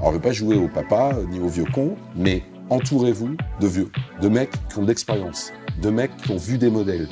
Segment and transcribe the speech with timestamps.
[0.00, 3.66] Alors, je ne vais pas jouer au papa ni au vieux con, mais entourez-vous de
[3.66, 3.90] vieux,
[4.22, 5.52] de mecs qui ont de l'expérience,
[5.82, 7.06] de mecs qui ont vu des modèles.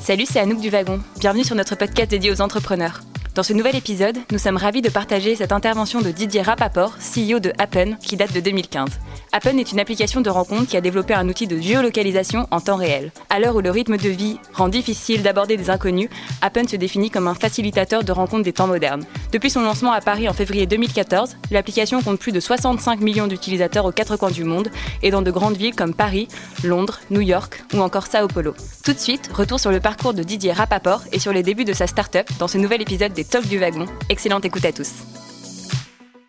[0.00, 1.00] Salut, c'est Anouk du Wagon.
[1.20, 3.02] Bienvenue sur notre podcast dédié aux entrepreneurs.
[3.36, 7.38] Dans ce nouvel épisode, nous sommes ravis de partager cette intervention de Didier Rapaport, CEO
[7.38, 8.88] de Appen, qui date de 2015.
[9.30, 12.76] Appen est une application de rencontre qui a développé un outil de géolocalisation en temps
[12.76, 13.12] réel.
[13.28, 16.08] À l'heure où le rythme de vie rend difficile d'aborder des inconnus,
[16.40, 19.04] Appen se définit comme un facilitateur de rencontres des temps modernes.
[19.32, 23.84] Depuis son lancement à Paris en février 2014, l'application compte plus de 65 millions d'utilisateurs
[23.84, 24.70] aux quatre coins du monde
[25.02, 26.28] et dans de grandes villes comme Paris,
[26.64, 28.54] Londres, New York ou encore Sao Paulo.
[28.82, 31.74] Tout de suite, retour sur le parcours de Didier Rapaport et sur les débuts de
[31.74, 33.86] sa start-up dans ce nouvel épisode des Talks du Wagon.
[34.08, 34.92] Excellente écoute à tous.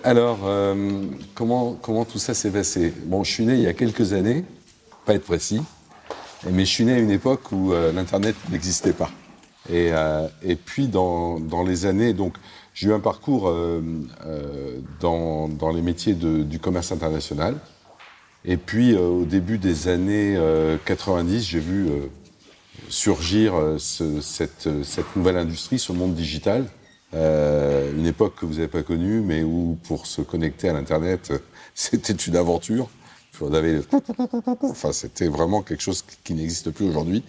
[0.03, 1.01] Alors, euh,
[1.35, 2.93] comment, comment tout ça s'est passé?
[3.05, 4.43] Bon, je suis né il y a quelques années,
[5.05, 5.61] pas être précis,
[6.49, 9.11] mais je suis né à une époque où euh, l'Internet n'existait pas.
[9.69, 12.35] Et, euh, et puis, dans, dans, les années, donc,
[12.73, 13.51] j'ai eu un parcours
[14.99, 17.55] dans, dans, les métiers du commerce international.
[18.45, 20.39] Et puis, au début des années
[20.85, 21.87] 90, j'ai vu
[22.87, 26.67] surgir ce, cette, cette nouvelle industrie, ce monde digital,
[27.13, 31.33] euh, une époque que vous n'avez pas connue, mais où pour se connecter à l'Internet,
[31.75, 32.89] c'était une aventure.
[34.63, 37.23] Enfin, c'était vraiment quelque chose qui n'existe plus aujourd'hui.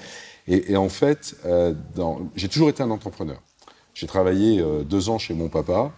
[0.47, 1.75] Et, et, en fait, euh,
[2.35, 3.39] j'ai toujours été un entrepreneur.
[3.93, 5.93] J'ai travaillé euh, deux ans chez mon papa,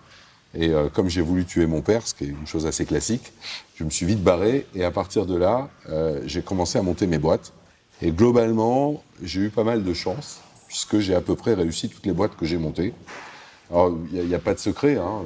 [0.55, 3.33] et euh, comme j'ai voulu tuer mon père, ce qui est une chose assez classique,
[3.77, 7.07] je me suis vite barré, et à partir de là, euh, j'ai commencé à monter
[7.07, 7.53] mes boîtes.
[8.03, 12.07] Et globalement, j'ai eu pas mal de chance, puisque j'ai à peu près réussi toutes
[12.07, 12.95] les boîtes que j'ai montées.
[13.71, 14.97] Alors, il n'y a, pas de secret.
[14.97, 15.23] Hein.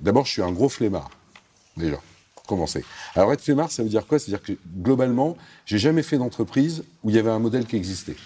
[0.00, 1.10] D'abord, je suis un gros flemmard,
[1.76, 1.98] déjà,
[2.34, 2.84] pour commencer.
[3.14, 4.18] Alors, être flemmard, ça veut dire quoi?
[4.18, 8.16] C'est-à-dire que, globalement, j'ai jamais fait d'entreprise où il y avait un modèle qui existait.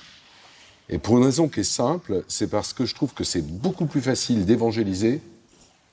[0.89, 3.87] Et pour une raison qui est simple, c'est parce que je trouve que c'est beaucoup
[3.87, 5.21] plus facile d'évangéliser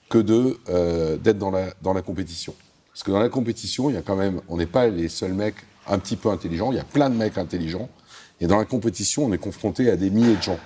[0.08, 0.24] que
[0.70, 2.56] euh, d'être dans la, dans la compétition.
[2.94, 5.34] Parce que dans la compétition, il y a quand même, on n'est pas les seuls
[5.34, 5.56] mecs
[5.88, 7.90] un petit peu intelligents, il y a plein de mecs intelligents.
[8.42, 10.60] Et dans la compétition, on est confronté à des milliers de gens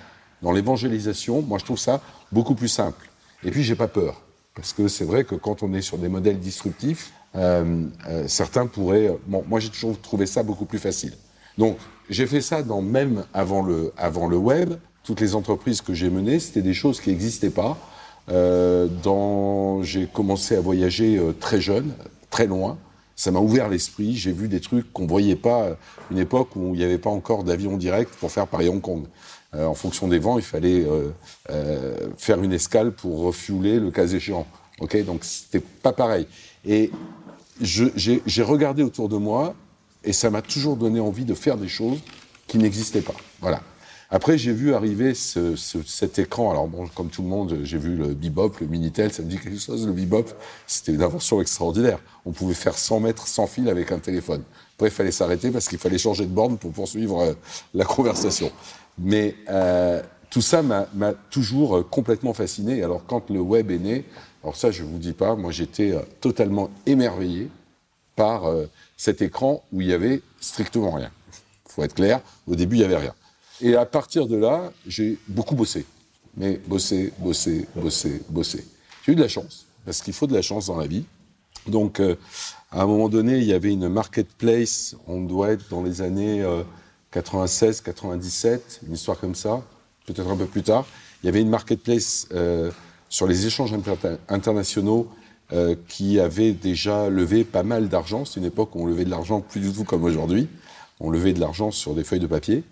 [0.44, 2.00] dans l'évangélisation, moi je trouve ça
[2.34, 3.08] beaucoup plus simple.
[3.44, 4.20] Et puis j'ai pas peur,
[4.54, 8.66] parce que c'est vrai que quand on est sur des modèles disruptifs, euh, euh, certains
[8.66, 9.10] pourraient.
[9.26, 11.14] Moi j'ai toujours trouvé ça beaucoup plus facile.
[11.56, 11.78] Donc
[12.10, 14.74] j'ai fait ça dans même avant le avant le web.
[15.04, 17.78] Toutes les entreprises que j'ai menées, c'était des choses qui n'existaient pas.
[18.30, 18.88] Euh,
[19.82, 21.92] j'ai commencé à voyager très jeune,
[22.30, 22.78] très loin.
[23.16, 24.16] Ça m'a ouvert l'esprit.
[24.16, 25.76] J'ai vu des trucs qu'on voyait pas.
[26.10, 29.04] Une époque où il n'y avait pas encore d'avion direct pour faire Paris-Hong Kong.
[29.54, 31.10] Euh, en fonction des vents, il fallait euh,
[31.50, 34.46] euh, faire une escale pour refueler le cas échéant.
[34.80, 36.26] Ok, donc c'était pas pareil.
[36.66, 36.90] Et
[37.60, 39.54] j'ai regardé autour de moi
[40.02, 41.98] et ça m'a toujours donné envie de faire des choses
[42.48, 43.14] qui n'existaient pas.
[43.40, 43.62] Voilà.
[44.10, 46.50] Après, j'ai vu arriver ce, ce, cet écran.
[46.50, 49.38] Alors, bon, comme tout le monde, j'ai vu le Bebop, le Minitel, ça me dit
[49.38, 50.26] quelque chose, le Bebop.
[50.66, 51.98] C'était une invention extraordinaire.
[52.26, 54.42] On pouvait faire 100 mètres sans fil avec un téléphone.
[54.76, 57.34] Après, il fallait s'arrêter parce qu'il fallait changer de borne pour poursuivre euh,
[57.74, 58.50] la conversation.
[58.98, 62.82] Mais euh, tout ça m'a toujours euh, complètement fasciné.
[62.82, 64.04] Alors, quand le web est né,
[64.42, 67.50] alors ça, je vous dis pas, moi, j'étais totalement émerveillé
[68.14, 68.42] par
[68.94, 71.10] cet écran où il y avait strictement rien.
[71.66, 73.14] Faut être clair, au début, il y avait rien.
[73.62, 75.86] Et à partir de là, j'ai beaucoup bossé.
[76.36, 78.66] Mais bossé, bossé, bossé, bossé.
[79.06, 81.06] J'ai eu de la chance, parce qu'il faut de la chance dans la vie.
[81.66, 82.02] Donc,
[82.74, 86.42] à un moment donné, il y avait une marketplace, on doit être dans les années
[86.42, 86.62] euh,
[87.12, 89.62] 96, 97, une histoire comme ça,
[90.06, 90.84] peut-être un peu plus tard.
[91.22, 92.70] Il y avait une marketplace euh,
[93.08, 93.94] sur les échanges inter
[94.28, 95.08] internationaux
[95.52, 98.24] euh, qui avait déjà levé pas mal d'argent.
[98.24, 100.48] C'est une époque où on levait de l'argent plus du tout comme aujourd'hui.
[100.98, 102.64] On levait de l'argent sur des feuilles de papier.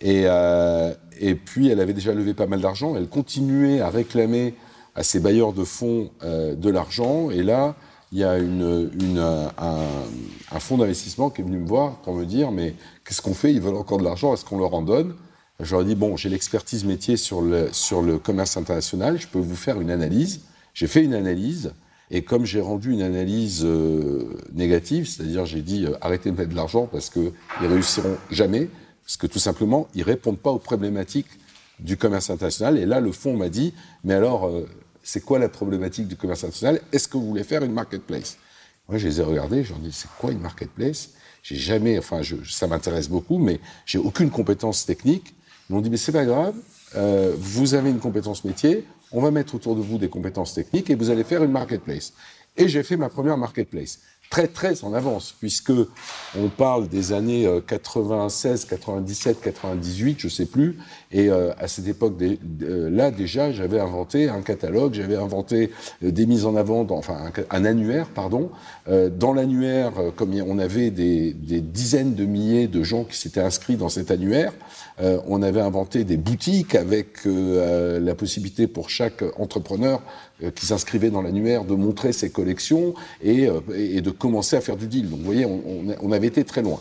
[0.00, 2.96] Et, euh, et puis, elle avait déjà levé pas mal d'argent.
[2.96, 4.54] Elle continuait à réclamer
[4.94, 7.30] à ses bailleurs de fonds euh, de l'argent.
[7.30, 7.74] Et là,
[8.12, 9.52] il y a une, une, un,
[10.50, 13.52] un fonds d'investissement qui est venu me voir pour me dire mais qu'est-ce qu'on fait?
[13.52, 15.14] Ils veulent encore de l'argent, est-ce qu'on leur en donne?
[15.60, 19.28] Je leur ai dit bon, j'ai l'expertise métier sur le, sur le commerce international, je
[19.28, 20.40] peux vous faire une analyse.
[20.72, 21.72] J'ai fait une analyse.
[22.12, 26.50] Et comme j'ai rendu une analyse euh, négative, c'est-à-dire j'ai dit euh, arrêtez de mettre
[26.50, 28.68] de l'argent parce qu'ils réussiront jamais,
[29.04, 31.28] parce que tout simplement ils répondent pas aux problématiques
[31.78, 32.78] du commerce international.
[32.78, 34.66] Et là, le fonds m'a dit mais alors euh,
[35.02, 36.80] c'est quoi la problématique du commerce international?
[36.92, 38.38] Est-ce que vous voulez faire une marketplace?
[38.88, 41.10] Moi, je les ai regardés, je leur ai dit, c'est quoi une marketplace?
[41.42, 45.34] J'ai jamais, enfin, je, ça m'intéresse beaucoup, mais j'ai aucune compétence technique.
[45.68, 46.54] Ils m'ont dit, mais c'est pas grave,
[46.96, 50.90] euh, vous avez une compétence métier, on va mettre autour de vous des compétences techniques
[50.90, 52.12] et vous allez faire une marketplace.
[52.56, 54.00] Et j'ai fait ma première marketplace.
[54.30, 55.72] Très, très en avance, puisque
[56.38, 60.78] on parle des années 96, 97, 98, je sais plus,
[61.10, 65.72] Et euh, à cette époque-là, déjà, j'avais inventé un catalogue, j'avais inventé
[66.04, 68.52] euh, des mises en avant, dans, enfin un, annuaire, pardon.
[68.88, 73.76] Euh, dans l'annuaire, comme on avait des, dizaines de milliers de gens qui s'étaient inscrits
[73.76, 74.52] dans cet annuaire,
[75.26, 80.02] on avait inventé des boutiques avec la possibilité pour chaque entrepreneur
[80.54, 84.86] qui s'inscrivait dans l'annuaire de montrer ses collections et, et, de commencer à faire du
[84.86, 85.08] deal.
[85.08, 85.60] Donc, vous voyez, on,
[86.02, 86.80] on avait été très loin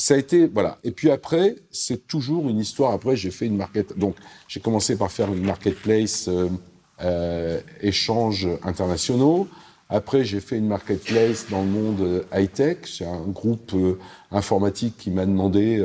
[0.00, 0.78] ça a été voilà.
[0.82, 2.92] Et puis après, c'est toujours une histoire.
[2.92, 3.96] Après, j'ai fait une market.
[3.98, 4.16] Donc,
[4.48, 6.48] j'ai commencé par faire une marketplace euh,
[7.02, 9.48] euh, échanges internationaux.
[9.88, 12.78] Après, j'ai fait une marketplace dans le monde euh, high tech.
[12.84, 13.98] C'est un groupe euh,
[14.30, 15.84] informatique qui m'a demandé,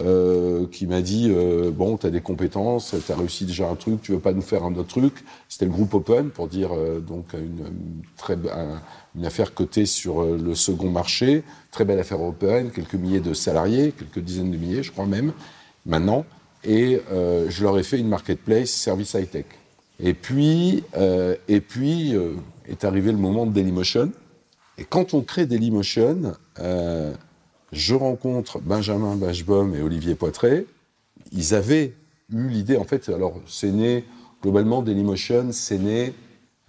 [0.00, 1.32] euh, qui m'a dit
[1.74, 4.42] bon, tu as des compétences, tu as réussi déjà un truc, tu veux pas nous
[4.42, 5.24] faire un autre truc.
[5.48, 6.70] C'était le groupe Open pour dire
[7.06, 7.72] donc une,
[8.16, 8.36] très
[9.14, 13.92] une affaire cotée sur le second marché très belle affaire européenne, quelques milliers de salariés,
[13.98, 15.32] quelques dizaines de milliers, je crois même,
[15.86, 16.24] maintenant.
[16.64, 19.46] Et euh, je leur ai fait une marketplace service high-tech.
[19.98, 22.34] Et puis, euh, et puis euh,
[22.68, 24.12] est arrivé le moment de Dailymotion.
[24.78, 27.12] Et quand on crée Dailymotion, euh,
[27.72, 30.66] je rencontre Benjamin Bachbaum et Olivier Poitré.
[31.32, 31.94] Ils avaient
[32.30, 34.04] eu l'idée, en fait, alors c'est né,
[34.42, 36.12] globalement, Dailymotion, c'est né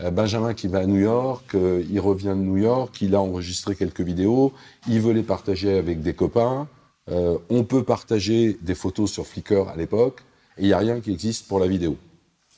[0.01, 3.21] euh, Benjamin qui va à New York, euh, il revient de New York, il a
[3.21, 4.53] enregistré quelques vidéos,
[4.87, 6.67] il veut les partager avec des copains.
[7.11, 10.21] Euh, on peut partager des photos sur Flickr à l'époque,
[10.57, 11.97] et il n'y a rien qui existe pour la vidéo.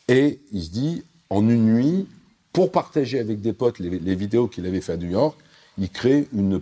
[0.07, 2.07] Et il se dit, en une nuit,
[2.53, 5.37] pour partager avec des potes les, vidéos qu'il avait fait à New York,
[5.77, 6.61] il crée une,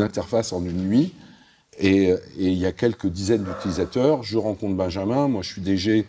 [0.00, 1.14] interface en une nuit.
[1.78, 4.22] Et, il y a quelques dizaines d'utilisateurs.
[4.22, 6.06] Je rencontre Benjamin, moi je suis DG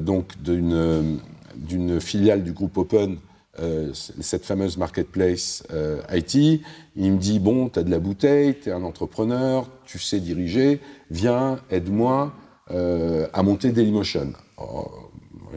[0.00, 1.18] donc d'une
[1.56, 3.18] d'une filiale du groupe Open,
[3.58, 6.62] euh, cette fameuse marketplace euh, IT.
[6.96, 10.20] Il me dit Bon, tu as de la bouteille, tu es un entrepreneur, tu sais
[10.20, 10.80] diriger,
[11.10, 12.32] viens, aide-moi
[12.70, 14.32] euh, à monter Dailymotion.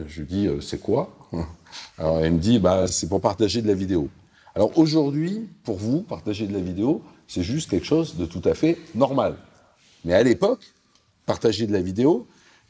[0.06, 1.10] je lui dis C'est quoi?
[1.98, 4.08] Alors, il me dit bah, C'est pour partager de la vidéo.
[4.54, 8.54] Alors aujourd'hui, pour vous, partager de la vidéo, c'est juste quelque chose de tout à
[8.54, 9.36] fait normal.
[10.04, 10.72] Mais à l'époque,
[11.26, 12.26] partager de la vidéo,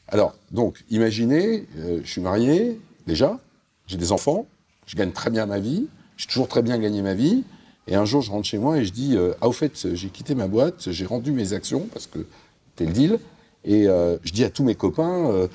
[0.07, 1.67] alors, donc, imaginez,
[2.03, 3.39] je suis marié, déjà,
[3.87, 4.45] j'ai des enfants,
[4.85, 5.87] je gagne très bien ma vie,
[6.17, 7.43] j'ai toujours très bien gagné ma vie.
[7.87, 10.09] Et un jour, je rentre chez moi et je dis euh, Ah, au fait, j'ai
[10.09, 12.27] quitté ma boîte, j'ai rendu mes actions parce que
[12.69, 13.19] c'était le deal.
[13.63, 15.47] Et euh, je dis à tous mes copains, euh,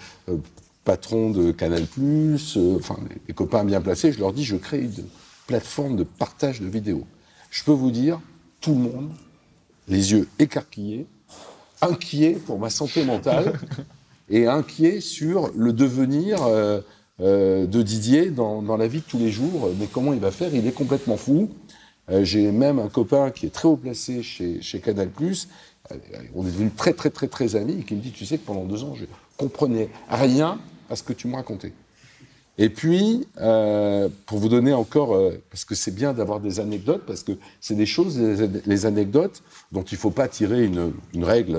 [0.85, 1.85] patrons de Canal,
[2.77, 2.97] enfin,
[3.27, 4.91] des copains bien placés, je leur dis Je crée une
[5.47, 7.07] plateforme de partage de vidéos.
[7.51, 8.21] Je peux vous dire,
[8.61, 9.11] tout le monde,
[9.89, 11.07] les yeux écarquillés,
[11.81, 13.59] inquiets pour ma santé mentale
[14.29, 19.71] et inquiets sur le devenir euh, de Didier dans, la vie de tous les jours.
[19.79, 20.55] Mais comment il va faire?
[20.55, 21.51] Il est complètement fou.
[22.11, 25.11] Euh, j'ai même un copain qui est très haut placé chez, chez Canal+.
[25.19, 25.97] Euh,
[26.35, 28.45] on est devenus très très très très amis et qui me dit, tu sais que
[28.47, 29.07] pendant deux ans, je
[29.37, 30.59] comprenais rien
[30.91, 31.73] à ce que tu me racontais.
[32.59, 35.19] Et puis, pour vous donner encore,
[35.51, 39.43] parce que c'est bien d'avoir des anecdotes, parce que c'est des choses, les, anecdotes,
[39.73, 40.93] dont il ne faut pas tirer une,
[41.23, 41.59] règle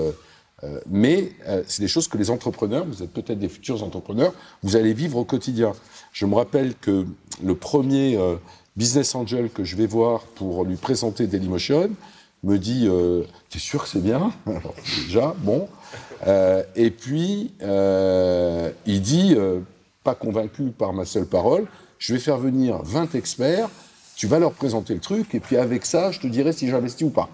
[0.64, 4.32] euh, mais euh, c'est des choses que les entrepreneurs, vous êtes peut-être des futurs entrepreneurs,
[4.62, 5.72] vous allez vivre au quotidien.
[6.12, 7.06] Je me rappelle que
[7.42, 8.36] le premier euh,
[8.76, 11.90] business angel que je vais voir pour lui présenter Dailymotion
[12.44, 12.88] me dit
[13.50, 14.32] T'es sûr que c'est bien?
[14.46, 14.74] Alors,
[15.04, 15.68] Déjà, bon.
[16.76, 19.36] et puis, il dit
[20.14, 21.66] Convaincu par ma seule parole,
[21.98, 23.68] je vais faire venir 20 experts,
[24.16, 27.06] tu vas leur présenter le truc, et puis avec ça, je te dirai si j'investis
[27.06, 27.28] ou pas.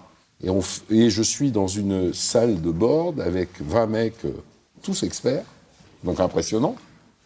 [0.90, 4.32] Et, je suis dans une salle de board avec 20 mecs, euh,
[4.82, 5.44] tous experts,
[6.02, 6.76] donc impressionnant.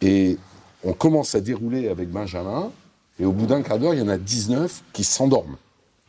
[0.01, 0.37] Et
[0.83, 2.71] on commence à dérouler avec Benjamin,
[3.19, 5.57] et au bout d'un quart d'heure, il y en a 19 qui s'endorment.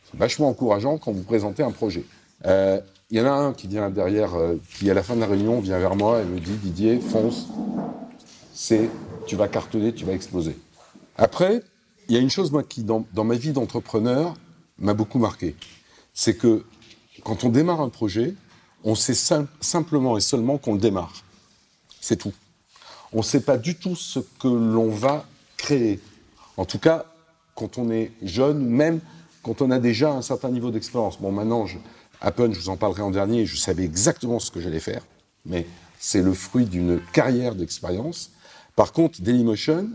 [0.09, 2.05] C'est vachement encourageant quand vous présentez un projet.
[2.45, 5.19] Euh, il y en a un qui vient derrière, euh, qui à la fin de
[5.19, 7.47] la réunion vient vers moi et me dit Didier, fonce,
[8.53, 8.89] c'est,
[9.27, 10.57] tu vas cartonner, tu vas exploser.
[11.17, 11.63] Après,
[12.07, 14.33] il y a une chose moi qui, dans, ma vie d'entrepreneur,
[14.77, 15.55] m'a beaucoup marqué.
[16.13, 16.65] C'est que
[17.23, 18.35] quand on démarre un projet,
[18.83, 19.13] on sait
[19.61, 21.23] simplement et seulement qu'on le démarre.
[21.99, 22.33] C'est tout.
[23.13, 25.25] On ne sait pas du tout ce que l'on va
[25.57, 25.99] créer.
[26.57, 27.05] En tout cas,
[27.55, 28.99] quand on est jeune, même
[29.43, 31.19] quand on a déjà un certain niveau d'expérience.
[31.19, 31.77] Bon, maintenant, je,
[32.21, 35.03] Apple, je vous en parlerai en dernier, je savais exactement ce que j'allais faire,
[35.45, 35.67] mais
[35.99, 38.31] c'est le fruit d'une carrière d'expérience.
[38.75, 39.89] Par contre, Dailymotion,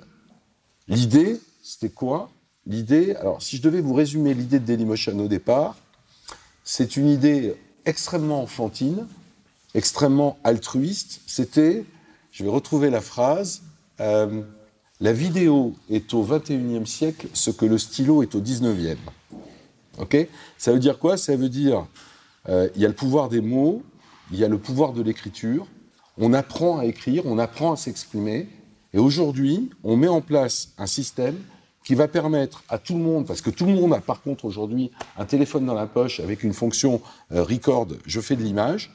[0.89, 2.31] l'idée, c'était quoi?
[2.67, 5.77] L'idée, alors si je devais vous résumer l'idée de Dailymotion au départ,
[6.65, 7.55] c'est une idée
[7.85, 9.07] extrêmement enfantine,
[9.75, 11.21] extrêmement altruiste.
[11.27, 11.85] C'était,
[12.33, 13.63] je vais retrouver la phrase,
[14.01, 14.43] euh,
[15.01, 18.97] la vidéo est au 21e siècle ce que le stylo est au 19e.
[19.99, 20.17] Ok?
[20.59, 21.17] Ça veut dire quoi?
[21.17, 21.87] Ça veut dire,
[22.49, 23.83] euh, il y a le pouvoir des mots,
[24.31, 25.67] il y a le pouvoir de l'écriture.
[26.19, 28.49] on apprend à écrire, on apprend à s'exprimer.
[28.97, 31.37] Et aujourd'hui, on met en place un système
[31.85, 34.47] qui va permettre à tout le monde, parce que tout le monde a par contre
[34.47, 38.91] aujourd'hui un téléphone dans la poche avec une fonction euh, record, je fais de l'image,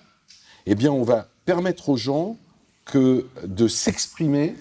[0.65, 2.35] eh bien on va permettre aux gens
[2.83, 4.55] que de s'exprimer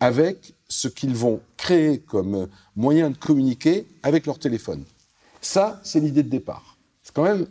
[0.00, 4.84] avec ce qu'ils vont créer comme moyen de communiquer avec leur téléphone.
[5.42, 6.78] Ça, c'est l'idée de départ.
[7.02, 7.46] C'est quand même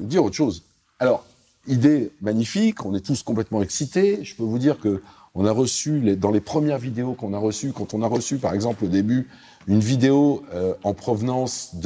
[0.00, 0.64] dire autre chose.
[0.98, 1.24] Alors,
[1.68, 4.24] idée magnifique, on est tous complètement excités.
[4.24, 5.00] Je peux vous dire que
[5.34, 8.54] on a reçu, dans les premières vidéos qu'on a reçues, quand on a reçu par
[8.54, 9.28] exemple au début
[9.68, 11.76] une vidéo euh, en provenance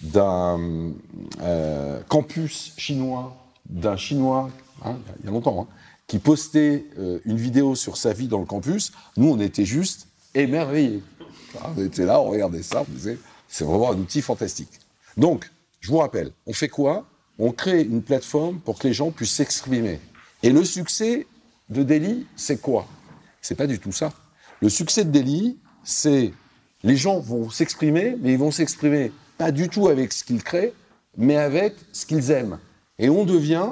[0.00, 0.58] d'un
[1.42, 3.36] euh, campus chinois,
[3.68, 4.50] d'un chinois,
[4.84, 5.74] hein, il y a longtemps, hein,
[6.06, 10.08] qui postait euh, une vidéo sur sa vie dans le campus, nous on était juste
[10.34, 11.02] émerveillés.
[11.76, 13.18] On était là, on regardait ça, on disait,
[13.48, 14.70] c'est vraiment un outil fantastique.
[15.16, 17.06] Donc, je vous rappelle, on fait quoi?
[17.38, 19.98] On crée une plateforme pour que les gens puissent s'exprimer.
[20.42, 21.26] Et le succès
[21.70, 22.86] de Delhi, c'est quoi?
[23.40, 24.12] C'est pas du tout ça.
[24.60, 26.32] Le succès de Delhi, c'est
[26.82, 30.74] les gens vont s'exprimer, mais ils vont s'exprimer pas du tout avec ce qu'ils créent,
[31.16, 32.58] mais avec ce qu'ils aiment.
[32.98, 33.70] Et on devient,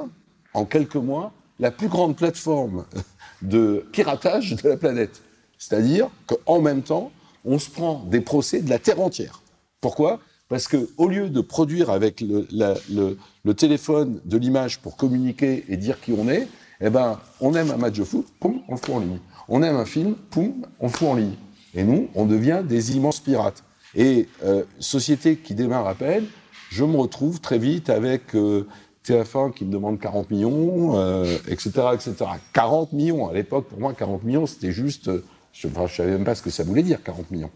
[0.55, 2.85] en quelques mois, la plus grande plateforme
[3.43, 5.21] de piratage de la planète.
[5.59, 7.11] C'est-à-dire qu'en même temps,
[7.45, 9.43] on se prend des procès de la Terre entière.
[9.81, 10.21] Pourquoi?
[10.49, 16.12] Parce qu'au lieu de produire avec le téléphone de l'image pour communiquer et dire qui
[16.12, 16.49] on est,
[16.81, 19.19] eh ben, on aime un match de foot, poum, on le fout en ligne.
[19.49, 21.35] On aime un film, poum, on le fout en ligne.
[21.75, 23.65] Et nous, on devient des immenses pirates.
[23.95, 26.27] Et euh, société qui démarre à peine,
[26.71, 28.67] je me retrouve très vite avec euh,
[29.05, 32.15] TF1 qui me demande 40 millions, etc., euh, etc.
[32.53, 33.29] 40 millions.
[33.29, 35.11] À l'époque, pour moi, 40 millions, c'était juste...
[35.53, 37.51] je ne savais même pas ce que ça voulait dire, 40 millions.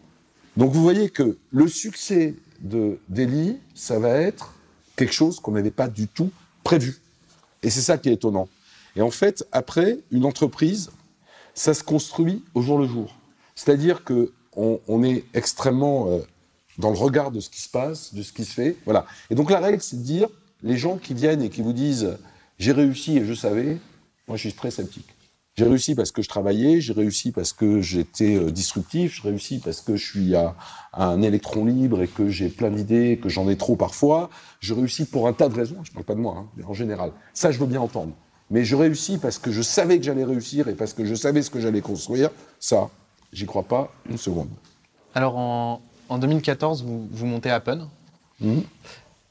[0.56, 4.54] Donc vous voyez que le succès de d'Eli, ça va être
[4.96, 6.30] quelque chose qu'on n'avait pas du tout
[6.62, 6.98] prévu.
[7.62, 8.48] Et c'est ça qui est étonnant.
[8.96, 10.90] Et en fait, après, une entreprise,
[11.54, 13.14] ça se construit au jour le jour.
[13.54, 16.18] C'est-à-dire que on, est extrêmement euh,
[16.78, 18.76] dans le regard de ce qui se passe, de ce qui se fait.
[18.84, 19.06] Voilà.
[19.30, 20.28] Et donc la règle, c'est de dire,
[20.62, 22.18] les gens qui viennent et qui vous disent
[22.58, 23.78] j'ai réussi et je savais,
[24.28, 25.08] moi je suis très sceptique.
[25.54, 29.58] J'ai réussi parce que je travaillais, j'ai réussi parce que j'étais euh, disruptif, j'ai réussi
[29.58, 30.56] parce que je suis à,
[30.94, 34.30] un électron libre et que j'ai plein d'idées, que j'en ai trop parfois.
[34.60, 36.64] Je réussis pour un tas de raisons, je ne parle pas de moi, hein, mais
[36.64, 37.12] en général.
[37.34, 38.14] Ça, je veux bien entendre
[38.52, 41.40] mais je réussis parce que je savais que j'allais réussir et parce que je savais
[41.40, 42.28] ce que j'allais construire,
[42.60, 42.90] ça,
[43.32, 44.50] j'y crois pas une seconde.
[45.14, 45.80] Alors en,
[46.18, 47.88] 2014, vous, vous, montez Appen
[48.40, 48.50] mmh.
[48.52, 48.60] euh,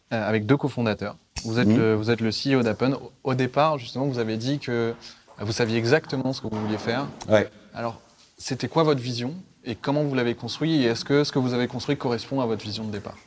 [0.09, 1.15] avec deux cofondateurs.
[1.45, 1.77] Vous êtes, mmh.
[1.77, 2.97] le, vous êtes le CEO d'Appen.
[3.23, 4.95] Au départ, justement, vous avez dit que
[5.39, 7.07] vous saviez exactement ce que vous vouliez faire.
[7.29, 7.47] Ouais.
[7.75, 8.01] Alors,
[8.39, 11.53] c'était quoi votre vision et comment vous l'avez construit et est-ce que ce que vous
[11.53, 13.17] avez construit correspond à votre vision de départ?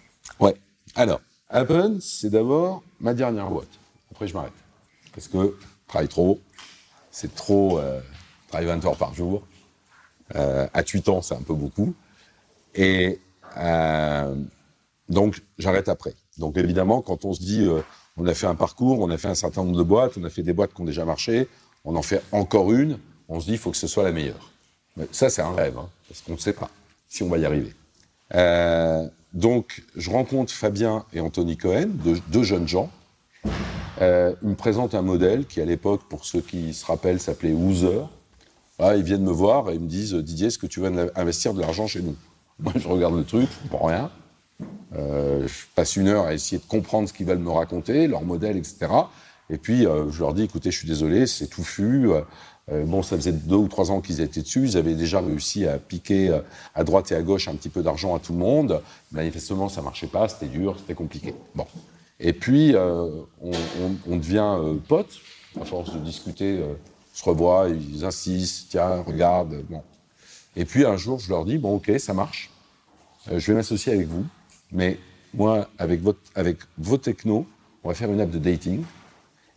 [0.41, 0.57] Ouais.
[0.97, 1.21] Alors,
[1.51, 3.69] Appen, c'est d'abord ma dernière boîte.
[4.11, 4.53] Après, je m'arrête.
[5.15, 5.55] Parce que
[5.87, 6.41] travaille trop,
[7.11, 8.01] c'est trop, euh,
[8.49, 9.43] travaille 20 heures par jour.
[10.35, 11.95] Euh, à 8 ans, c'est un peu beaucoup.
[12.75, 13.21] Et
[13.57, 14.35] euh,
[15.09, 16.15] donc, j'arrête après.
[16.39, 17.83] Donc, évidemment, quand on se dit, euh,
[18.17, 20.31] on a fait un parcours, on a fait un certain nombre de boîtes, on a
[20.31, 21.49] fait des boîtes qui ont déjà marché,
[21.85, 22.99] on en fait encore une,
[23.29, 24.51] on se dit, il faut que ce soit la meilleure.
[24.97, 26.71] Mais ça, c'est un rêve, hein, parce qu'on ne sait pas
[27.09, 27.73] si on va y arriver.
[29.33, 31.91] Donc, je rencontre Fabien et Anthony Cohen,
[32.29, 32.91] deux jeunes gens,
[34.01, 37.53] euh, il me présente un modèle qui, à l'époque, pour ceux qui se rappellent, s'appelait
[37.53, 38.09] Woozer.
[38.79, 41.55] Ah, ils viennent me voir et ils me disent Didier, est-ce que tu veux investir
[41.55, 42.17] de l'argent chez nous?
[42.59, 44.11] Moi, je regarde le truc, comprends rien.
[44.97, 48.23] Euh, je passe une heure à essayer de comprendre ce qu'ils veulent me raconter, leur
[48.23, 48.87] modèle, etc.
[49.51, 52.11] Et puis, euh, je leur dis écoutez, je suis désolé, c'est touffu.
[52.73, 54.65] Euh, bon, ça faisait deux ou trois ans qu'ils étaient dessus.
[54.65, 56.41] Ils avaient déjà réussi à piquer euh,
[56.75, 58.81] à droite et à gauche un petit peu d'argent à tout le monde.
[59.13, 61.35] Manifestement, ça marchait pas, c'était dur, c'était compliqué.
[61.55, 61.67] Bon.
[62.25, 63.11] Et puis, euh,
[64.09, 65.21] on, devient euh, potes,
[65.61, 69.83] à force de discuter, euh, on se revoit, ils insistent, tiens, regarde, bon.
[70.57, 72.51] Et puis un jour, je leur dis, bon, ok, ça marche,
[73.31, 74.25] je vais m'associer avec vous,
[74.73, 74.99] mais
[75.35, 77.47] moi, avec, votre, avec vos technos,
[77.83, 78.83] on va faire une app de dating.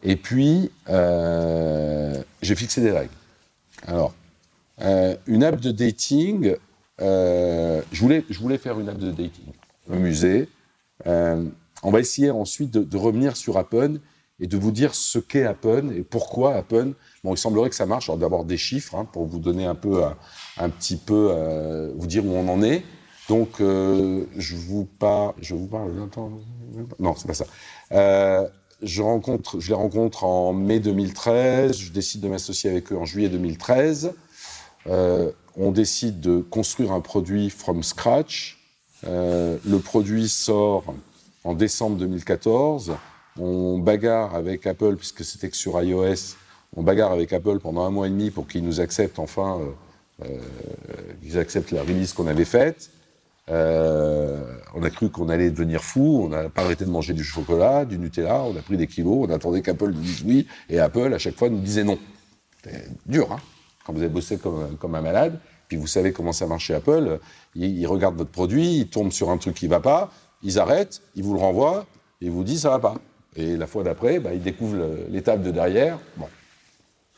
[0.03, 3.13] Et puis, j'ai fixé des règles.
[3.86, 4.13] Alors,
[5.27, 6.55] une app de dating,
[7.00, 9.53] je, voulais, je voulais faire une app de dating,
[9.88, 10.50] m'amuser
[11.84, 14.00] on va essayer ensuite de, revenir sur Appen
[14.39, 16.93] et de vous dire ce qu'est Appen et pourquoi Appen.
[17.24, 18.10] Bon, il semblerait que ça marche.
[18.10, 20.03] Alors d'abord des chiffres hein, pour vous donner un peu,
[20.57, 22.84] un, petit peu, euh, vous dire où on en est.
[23.29, 25.91] Donc euh, je vous parle, je vous parle.
[27.00, 27.46] Non, c'est pas ça.
[27.91, 28.48] Euh,
[28.81, 29.01] je
[29.67, 31.77] les rencontre en mai 2013.
[31.77, 34.13] Je décide de m'associer avec eux en juillet 2013.
[34.86, 38.60] on décide de construire un produit from scratch.
[39.03, 40.93] le produit sort
[41.48, 42.96] en décembre 2014.
[43.39, 46.36] On bagarre avec Apple, puisque c'était que sur iOS.
[46.75, 49.60] on bagarre avec Apple pendant un mois et demi pour qu'ils nous acceptent enfin,
[51.22, 52.89] qu'ils acceptent la release qu'on avait faite.
[53.48, 57.86] on a cru qu'on allait devenir fou, on n'a pas arrêté de manger du chocolat,
[57.86, 61.13] du Nutella, on a pris des kilos, on attendait qu'Apple nous dise oui, et Apple
[61.13, 61.98] à chaque fois nous disait non.
[62.58, 63.39] C'était dur, hein,
[63.86, 65.39] quand vous avez bossé comme, un malade.
[65.70, 67.20] Puis vous savez comment ça marche chez Apple.
[67.56, 70.12] Ils, regardent votre produit, ils tombent sur un truc qui va pas,
[70.44, 71.86] ils arrêtent, ils vous le renvoient,
[72.22, 72.96] et ils vous disent ça va pas.
[73.36, 76.00] Et la fois d'après, bah, ils découvrent l'étape de derrière.
[76.17, 76.27] Bon.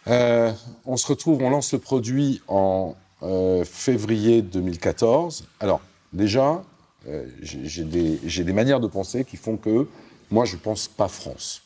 [0.08, 0.52] Euh,
[0.86, 5.46] on se retrouve, on lance le produit en euh, février 2014.
[5.60, 5.82] Alors,
[6.14, 6.64] déjà,
[7.08, 9.88] euh, j'ai des, des, manières de penser qui font que
[10.32, 11.62] moi, je pense pas France.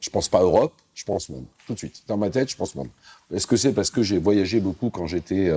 [0.00, 1.44] Je pense pas Europe, je pense monde.
[1.66, 2.02] Tout de suite.
[2.08, 2.88] Dans ma tête, je pense monde.
[3.32, 5.50] Est-ce que c'est parce que j'ai voyagé beaucoup quand j'étais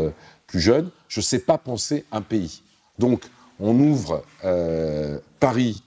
[0.45, 0.91] plus jeune?
[1.07, 2.61] Je ne sais pas penser un pays.
[2.99, 3.23] Donc,
[3.59, 5.83] on ouvre euh, Paris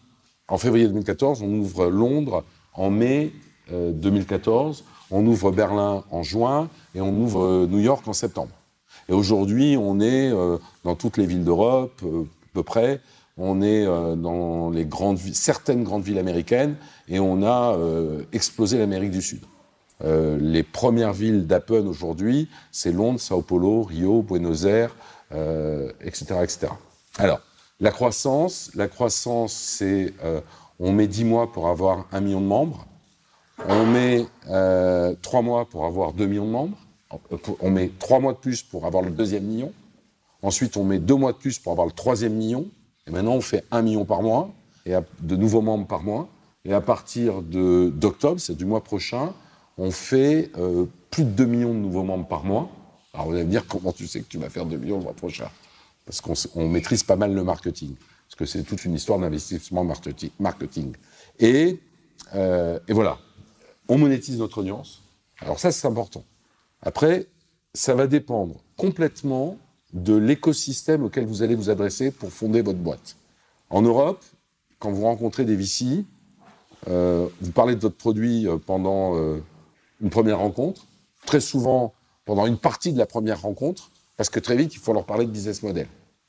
[0.48, 2.44] en février 2014, on ouvre Londres
[2.74, 3.32] en mai
[3.70, 8.52] 2014, euh, on ouvre Berlin en juin et on ouvre New York en septembre.
[9.08, 10.30] Et aujourd'hui, on est
[10.84, 13.00] dans toutes les villes d'Europe, à peu près.
[13.36, 16.76] On est dans grandes certaines grandes villes américaines
[17.08, 17.78] et on a
[18.32, 19.40] explosé l'Amérique du Sud.
[20.04, 24.94] Euh, les premières villes d'Apple aujourd'hui, c'est Londres, Sao Paulo, Rio, Buenos Aires,
[25.32, 26.68] euh, etc., etc.
[27.18, 27.40] Alors,
[27.80, 30.40] la croissance, la croissance, c'est euh,
[30.80, 32.86] on met 10 mois pour avoir un million de membres,
[33.68, 36.78] on met euh, 3 mois pour avoir 2 millions de membres,
[37.60, 39.72] on met 3 mois de plus pour avoir le deuxième million,
[40.42, 42.66] ensuite on met 2 mois de plus pour avoir le troisième million,
[43.06, 44.50] et maintenant on fait 1 million par mois,
[44.86, 46.28] et de nouveaux membres par mois,
[46.64, 49.32] et à partir d'octobre, c'est du mois prochain,
[49.78, 52.68] on fait euh, plus de 2 millions de nouveaux membres par mois.
[53.14, 55.04] Alors vous allez me dire, comment tu sais que tu vas faire 2 millions le
[55.04, 55.48] mois prochain?
[56.08, 57.94] Parce qu'on maîtrise pas mal le marketing.
[58.26, 59.84] Parce que c'est toute une histoire d'investissement
[60.38, 60.94] marketing.
[61.38, 61.80] Et,
[62.34, 63.18] euh, et voilà,
[63.88, 65.02] on monétise notre audience.
[65.40, 66.24] Alors ça, c'est important.
[66.80, 67.26] Après,
[67.74, 69.58] ça va dépendre complètement
[69.92, 73.16] de l'écosystème auquel vous allez vous adresser pour fonder votre boîte.
[73.68, 74.24] En Europe,
[74.78, 76.06] quand vous rencontrez des VC,
[76.88, 79.14] euh, vous parlez de votre produit pendant
[80.00, 80.86] une première rencontre,
[81.26, 81.92] très souvent
[82.24, 85.26] pendant une partie de la première rencontre, parce que très vite, il faut leur parler
[85.26, 85.86] de business model.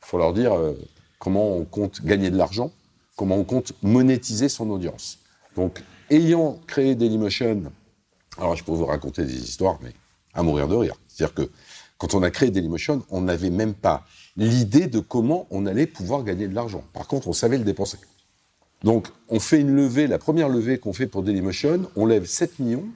[0.10, 0.74] Faut leur dire euh,
[1.20, 2.72] comment on compte gagner de l'argent,
[3.16, 5.20] comment on compte monétiser son audience.
[5.56, 7.72] Donc, ayant créé Dailymotion,
[8.40, 9.94] alors je peux vous raconter des histoires, mais
[10.34, 10.96] à mourir de rire.
[11.08, 11.52] C'est-à-dire que
[12.00, 14.04] quand on a créé Dailymotion, on n'avait même pas
[14.36, 16.84] l'idée de comment on allait pouvoir gagner de l'argent.
[16.94, 18.00] Par contre, on savait le dépenser.
[18.84, 22.58] Donc, on fait une levée, la première levée qu'on fait pour Dailymotion, on lève 7
[22.60, 22.88] millions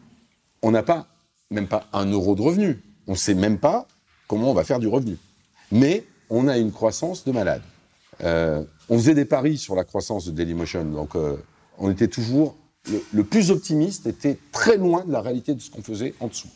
[0.64, 1.06] on n'a pas,
[1.52, 2.82] même pas un euro de revenu.
[3.06, 3.86] On ne sait même pas
[4.28, 5.18] comment on va faire du revenu.
[5.72, 7.62] Mais on a une croissance de malade.
[8.24, 11.38] Euh, on faisait des paris sur la croissance de Dailymotion, donc euh,
[11.78, 12.56] on était toujours
[13.14, 16.50] le, plus optimiste était très loin de la réalité de ce qu'on faisait en dessous.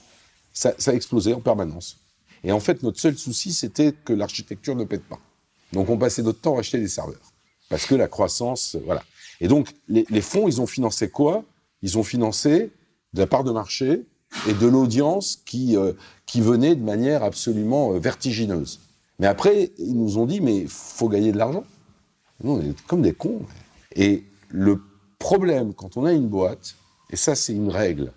[0.53, 1.97] Ça, explosait en permanence.
[2.43, 5.19] Et en fait, notre seul souci, c'était que l'architecture ne pète pas.
[5.71, 7.33] Donc on passait notre temps à acheter des serveurs.
[7.69, 9.03] Parce que la croissance, voilà.
[9.39, 11.45] Et donc, les, fonds, ils ont financé quoi?
[11.83, 12.71] Ils ont financé
[13.13, 14.03] de la part de marché
[14.47, 15.93] et de l'audience qui, euh,
[16.25, 18.79] qui venait de manière absolument euh, vertigineuse.
[19.19, 21.63] Mais après, ils nous ont dit, mais faut gagner de l'argent.
[22.43, 23.41] Nous, on est comme des cons.
[23.95, 24.81] Et le
[25.19, 26.75] problème, quand on a une boîte,
[27.09, 28.11] et ça, c'est une règle,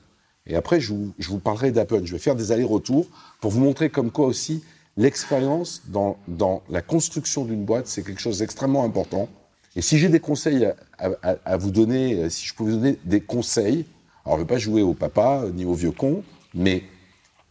[0.47, 3.07] et après, je vous, je vous parlerai d'Apple, je vais faire des allers-retours
[3.41, 4.65] pour vous montrer comme quoi aussi
[4.97, 9.29] l'expérience dans, dans la construction d'une boîte, c'est quelque chose d'extrêmement important.
[9.77, 10.65] Et si j'ai des conseils
[10.99, 13.87] à, à, vous donner, si je peux vous donner des conseils,
[14.25, 16.83] alors, je ne vais pas jouer au papa ni au vieux con, mais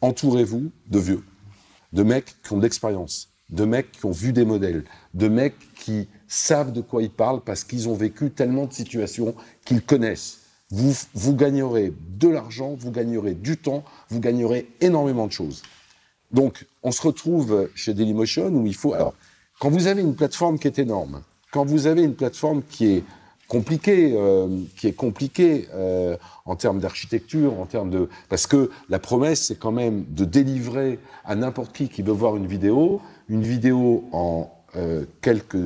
[0.02, 1.24] entourez-vous de vieux,
[1.94, 4.84] de mecs qui ont de l'expérience, de mecs qui ont vu des modèles,
[5.14, 9.36] de mecs qui savent de quoi ils parlent parce qu'ils ont vécu tellement de situations
[9.66, 10.40] qu'ils connaissent.
[10.72, 15.64] Vous, vous gagnerez de l'argent, vous gagnerez du temps, vous gagnerez énormément de choses.
[16.32, 18.94] Donc, on se retrouve chez Dailymotion où il faut.
[18.94, 19.16] Alors,
[19.60, 23.04] quand vous avez une plateforme qui est énorme, quand vous avez une plateforme qui est
[23.50, 29.00] compliqué, euh, qui est compliqué euh, en termes d'architecture, en termes de parce que la
[29.00, 33.42] promesse c'est quand même de délivrer à n'importe qui qui veut voir une vidéo, une
[33.42, 35.58] vidéo en euh, quelques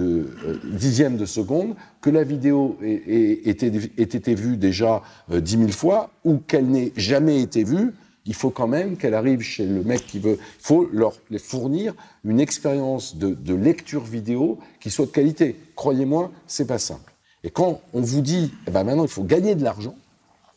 [0.64, 6.38] dixièmes de seconde, que la vidéo ait, été, été vue déjà dix mille fois ou
[6.38, 7.94] qu'elle n'ait jamais été vue.
[8.26, 10.38] Il faut quand même qu'elle arrive chez le mec qui veut.
[10.40, 11.94] Il faut leur fournir
[12.24, 15.58] une expérience de, de lecture vidéo qui soit de qualité.
[15.76, 17.13] Croyez-moi, c'est pas simple.
[17.44, 19.96] Et quand on vous dit, eh ben maintenant il faut gagner de l'argent,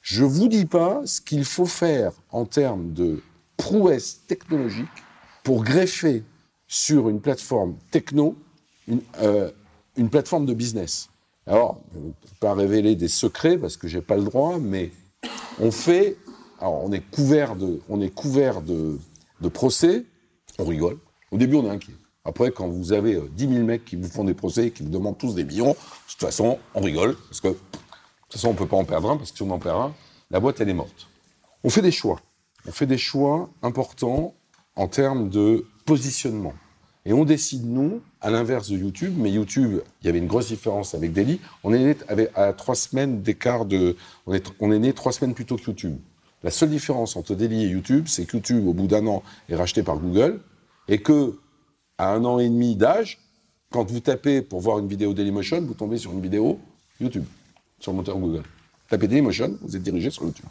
[0.02, 3.22] je ne vous dis pas ce qu'il faut faire en termes de
[3.56, 4.86] prouesse technologique
[5.42, 6.22] pour greffer
[6.68, 8.36] sur une plateforme techno
[8.88, 9.50] une, euh,
[10.10, 11.08] plateforme de business.
[11.46, 14.92] Alors, je ne peux pas révéler des secrets parce que j'ai pas le droit, mais
[15.60, 16.16] on fait
[16.60, 18.98] alors on est couvert de, on est couvert de
[19.52, 20.04] procès,
[20.58, 20.98] on rigole.
[21.30, 21.92] Au début, on est inquiet.
[22.26, 25.18] Après, quand vous avez 10 000 mecs qui vous font des procès, qui vous demandent
[25.18, 28.58] tous des millions, de toute façon, on rigole, parce que de toute façon, on ne
[28.58, 29.94] peut pas en perdre un, parce que si on en perd un,
[30.30, 31.08] la boîte, elle est morte.
[31.62, 32.20] On fait des choix.
[32.66, 34.34] On fait des choix importants
[34.74, 36.54] en termes de positionnement.
[37.04, 40.48] Et on décide, nous, à l'inverse de YouTube, mais YouTube, il y avait une grosse
[40.48, 41.40] différence avec Daily.
[41.62, 43.96] On est né à trois semaines d'écart de.
[44.26, 45.96] On est, on né trois semaines plus tôt que YouTube.
[46.42, 49.54] La seule différence entre Daily et YouTube, c'est que YouTube, au bout d'un an, est
[49.54, 50.40] racheté par Google
[50.88, 51.38] et que,
[51.98, 53.18] à un an et demi d'âge,
[53.70, 56.58] quand vous tapez pour voir une vidéo Dailymotion, vous tombez sur une vidéo
[57.00, 57.24] YouTube,
[57.80, 58.42] sur le moteur Google.
[58.88, 60.46] Tapez Dailymotion, vous êtes dirigé sur YouTube.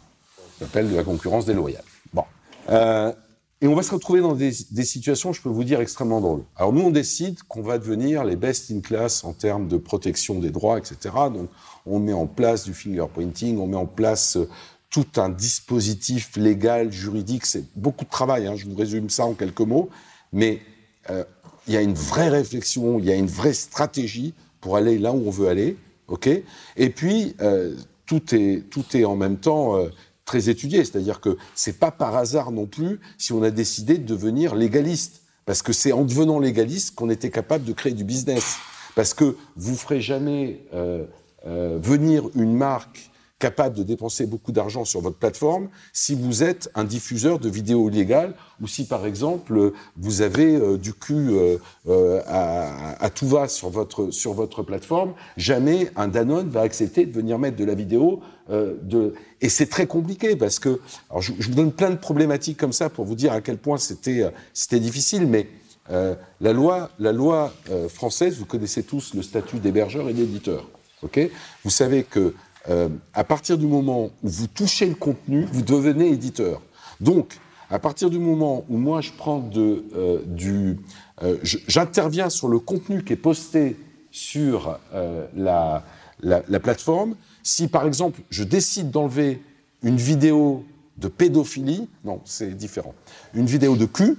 [0.59, 1.83] Ça s'appelle de la concurrence déloyale.
[2.13, 2.23] Bon.
[2.69, 3.13] Euh,
[3.61, 6.43] et on va se retrouver dans des, des, situations, je peux vous dire, extrêmement drôles.
[6.55, 10.39] Alors nous, on décide qu'on va devenir les best in class en termes de protection
[10.39, 11.15] des droits, etc.
[11.33, 11.49] Donc
[11.85, 14.49] on met en place du fingerprinting, on met en place euh,
[14.89, 17.45] tout un dispositif légal, juridique.
[17.45, 19.89] C'est beaucoup de travail, hein, je vous résume ça en quelques mots.
[20.33, 20.61] Mais
[21.09, 21.23] euh,
[21.67, 25.11] il y a une vraie réflexion, il y a une vraie stratégie pour aller là
[25.11, 25.77] où on veut aller.
[26.07, 26.29] ok?
[26.77, 27.75] Et puis, euh,
[28.05, 29.77] tout, est, tout est en même temps...
[29.77, 29.89] Euh,
[30.25, 30.83] très étudié.
[30.83, 35.21] C'est-à-dire que c'est pas par hasard non plus si on a décidé de devenir légaliste.
[35.45, 38.57] Parce que c'est en devenant légaliste qu'on était capable de créer du business.
[38.95, 41.05] Parce que vous ferez jamais euh,
[41.45, 46.69] euh, venir une marque capable de dépenser beaucoup d'argent sur votre plateforme si vous êtes
[46.73, 51.57] un diffuseur de vidéos illégales ou si par exemple vous avez euh, du cul euh,
[51.87, 57.05] euh, à, à, tout va sur votre sur votre plateforme, jamais un Danone va accepter
[57.05, 61.21] de venir mettre de la vidéo euh, de et c'est très compliqué parce que alors
[61.21, 63.77] je, je, vous donne plein de problématiques comme ça pour vous dire à quel point
[63.77, 65.49] c'était euh, c'était difficile mais
[65.89, 67.51] euh, la loi la loi
[67.89, 70.67] française vous connaissez tous le statut d'hébergeur et d'éditeur
[71.05, 71.19] ok?
[71.63, 72.33] Vous savez que
[72.69, 76.61] euh, à partir du moment où vous touchez le contenu, vous devenez éditeur.
[76.99, 77.37] Donc,
[77.69, 80.79] à partir du moment où moi je prends euh, du,
[81.23, 83.77] euh, j'interviens sur le contenu qui est posté
[84.11, 85.83] sur la,
[86.21, 89.41] la, la, plateforme, si par exemple je décide d'enlever
[89.83, 90.63] une vidéo
[90.97, 92.93] de pédophilie, non, c'est différent,
[93.33, 94.17] une vidéo de cul,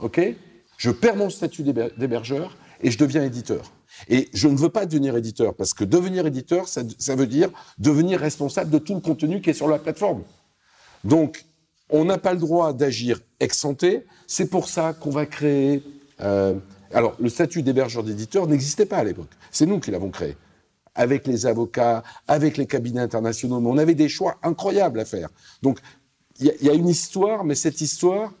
[0.00, 0.20] ok,
[0.76, 3.72] je perds mon statut d'hébergeur et je deviens éditeur.
[4.08, 6.82] Et je ne veux pas devenir éditeur, parce que devenir éditeur, ça,
[7.16, 10.22] veut dire devenir responsable de tout le contenu qui est sur la plateforme.
[11.04, 11.44] Donc,
[11.90, 13.84] on n'a pas le droit d'agir ex ante.
[14.26, 15.82] C'est pour ça qu'on va créer.
[16.20, 16.54] Euh,
[16.92, 19.30] alors, le statut d'hébergeur d'éditeur n'existait pas à l'époque.
[19.50, 20.36] C'est nous qui l'avons créé.
[20.94, 25.28] Avec les avocats, avec les cabinets internationaux, mais on avait des choix incroyables à faire.
[25.62, 25.78] Donc,
[26.40, 28.32] il y, y, a une histoire, mais cette histoire,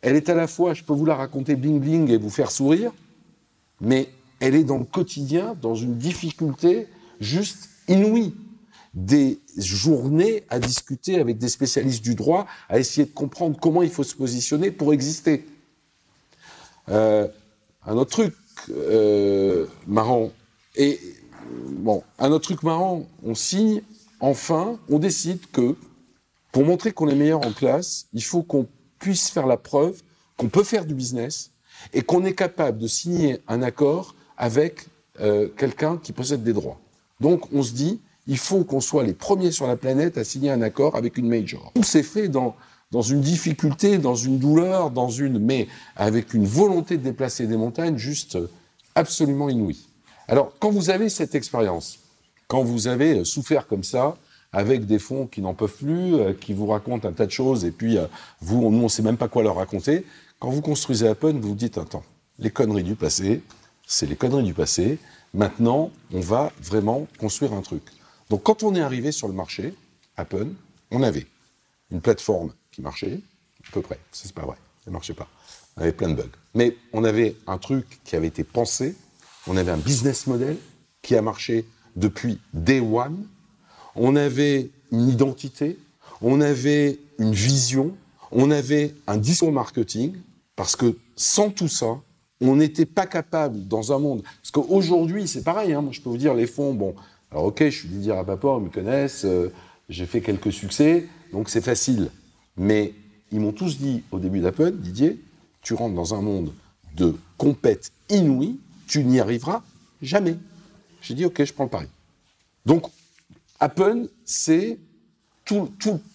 [0.00, 2.50] elle est à la fois, je peux vous la raconter bling bling et vous faire
[2.50, 2.92] sourire,
[3.80, 4.08] mais
[4.40, 6.88] elle est dans le quotidien, dans une difficulté
[7.20, 8.34] juste inouïe.
[8.94, 13.90] Des journées à discuter avec des spécialistes du droit, à essayer de comprendre comment il
[13.90, 15.46] faut se positionner pour exister.
[16.88, 17.28] Euh,
[17.86, 18.34] un autre truc
[18.70, 20.32] euh, marrant,
[20.74, 20.98] et
[21.68, 23.82] bon, un autre truc marrant, on signe,
[24.20, 25.76] enfin, on décide que
[26.50, 28.66] pour montrer qu'on est meilleur en classe, il faut qu'on
[28.98, 30.02] puisse faire la preuve
[30.38, 31.50] qu'on peut faire du business
[31.92, 34.86] et qu'on est capable de signer un accord avec
[35.20, 36.78] euh, quelqu'un qui possède des droits.
[37.20, 40.50] Donc on se dit, il faut qu'on soit les premiers sur la planète à signer
[40.50, 41.72] un accord avec une major.
[41.74, 42.54] Tout s'est fait dans,
[42.90, 47.56] dans une difficulté, dans une douleur, dans une, mais avec une volonté de déplacer des
[47.56, 48.38] montagnes juste
[48.94, 49.86] absolument inouïe.
[50.28, 51.98] Alors quand vous avez cette expérience,
[52.46, 54.16] quand vous avez souffert comme ça,
[54.52, 57.64] avec des fonds qui n'en peuvent plus, euh, qui vous racontent un tas de choses,
[57.64, 58.06] et puis euh,
[58.40, 60.06] vous, nous, on ne sait même pas quoi leur raconter.
[60.38, 62.04] Quand vous construisez Apple, vous vous dites, attends,
[62.38, 63.42] les conneries du passé,
[63.88, 64.98] c'est les conneries du passé.
[65.34, 67.82] Maintenant, on va vraiment construire un truc.
[68.30, 69.74] Donc, quand on est arrivé sur le marché,
[70.16, 70.48] Apple,
[70.90, 71.26] on avait
[71.90, 73.20] une plateforme qui marchait,
[73.66, 73.98] à peu près.
[74.12, 75.26] C'est pas vrai, elle marchait pas.
[75.76, 76.30] On avait plein de bugs.
[76.54, 78.94] Mais on avait un truc qui avait été pensé,
[79.46, 80.58] on avait un business model
[81.00, 81.64] qui a marché
[81.96, 83.26] depuis day one,
[83.94, 85.78] on avait une identité,
[86.20, 87.96] on avait une vision,
[88.32, 90.14] on avait un discours marketing,
[90.56, 92.00] parce que sans tout ça,
[92.40, 94.22] on n'était pas capable dans un monde.
[94.22, 96.94] Parce qu'aujourd'hui, c'est pareil, hein, moi je peux vous dire, les fonds, bon,
[97.30, 99.52] alors ok, je suis Didier Rapaport, ils me connaissent, euh,
[99.88, 102.10] j'ai fait quelques succès, donc c'est facile.
[102.56, 102.94] Mais
[103.32, 105.20] ils m'ont tous dit au début d'Apple, Didier,
[105.62, 106.52] tu rentres dans un monde
[106.96, 109.62] de compète inouïe, tu n'y arriveras
[110.02, 110.36] jamais.
[111.02, 111.86] J'ai dit, ok, je prends le pari.
[112.66, 112.86] Donc,
[113.60, 114.78] Apple, c'est
[115.44, 115.70] tout,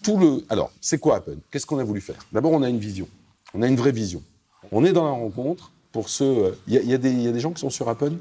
[0.06, 0.44] le.
[0.48, 2.24] Alors, c'est quoi Apple Qu'est-ce qu'on a voulu faire?
[2.32, 3.08] D'abord, on a une vision.
[3.54, 4.22] On a une vraie vision.
[4.72, 6.58] On est dans la rencontre pour ceux.
[6.66, 8.14] Il y, y, y, a des gens qui sont sur Apple?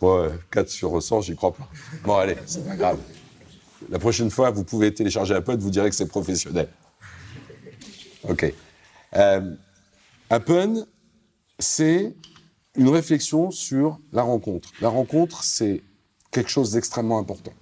[0.00, 1.68] Ouais, 4 sur 100, j'y crois pas.
[2.02, 2.98] Bon, allez, c'est pas grave.
[3.90, 6.68] La prochaine fois, vous pouvez télécharger Apple, vous direz que c'est professionnel.
[8.26, 8.54] Ok.
[9.16, 9.54] Euh,
[10.30, 10.86] Happen,
[11.58, 12.14] c'est
[12.74, 14.70] une réflexion sur la rencontre.
[14.80, 15.82] La rencontre, c'est
[16.30, 17.52] quelque chose d'extrêmement important.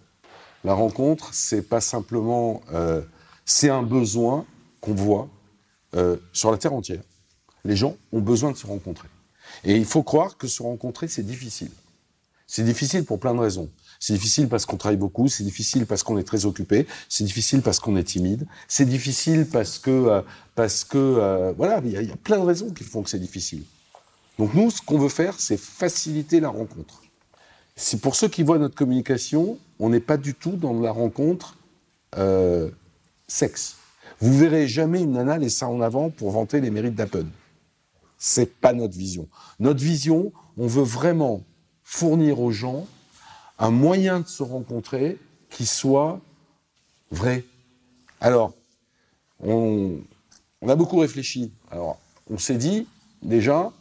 [0.62, 3.02] La rencontre, c'est pas simplement, euh,
[3.44, 4.46] c'est un besoin
[4.80, 5.28] qu'on voit
[5.96, 7.02] euh, sur la terre entière.
[7.64, 9.08] Les gens ont besoin de se rencontrer.
[9.64, 11.70] Et il faut croire que se rencontrer, c'est difficile.
[12.46, 13.68] C'est difficile pour plein de raisons.
[14.00, 17.60] C'est difficile parce qu'on travaille beaucoup, c'est difficile parce qu'on est très occupé, c'est difficile
[17.60, 20.22] parce qu'on est timide, c'est difficile parce que, euh,
[20.54, 23.62] parce que, euh, voilà, il y, a plein de raisons qui font que c'est difficile.
[24.38, 27.02] Donc nous, ce qu'on veut faire, c'est faciliter la rencontre.
[27.76, 31.56] C'est pour ceux qui voient notre communication, on n'est pas du tout dans la rencontre
[32.16, 32.70] euh,
[33.28, 33.76] sexe.
[34.20, 37.26] Vous verrez jamais une nana laisser ça en avant pour vanter les mérites d'Apple.
[38.22, 39.28] C'est pas notre vision.
[39.58, 41.42] Notre vision, on veut vraiment
[41.82, 42.86] fournir aux gens
[43.58, 46.20] un moyen de se rencontrer qui soit
[47.10, 47.44] vrai.
[48.20, 48.52] Alors,
[49.42, 50.00] on,
[50.60, 51.50] on a beaucoup réfléchi.
[51.70, 52.86] Alors, on s'est dit,
[53.22, 53.72] déjà,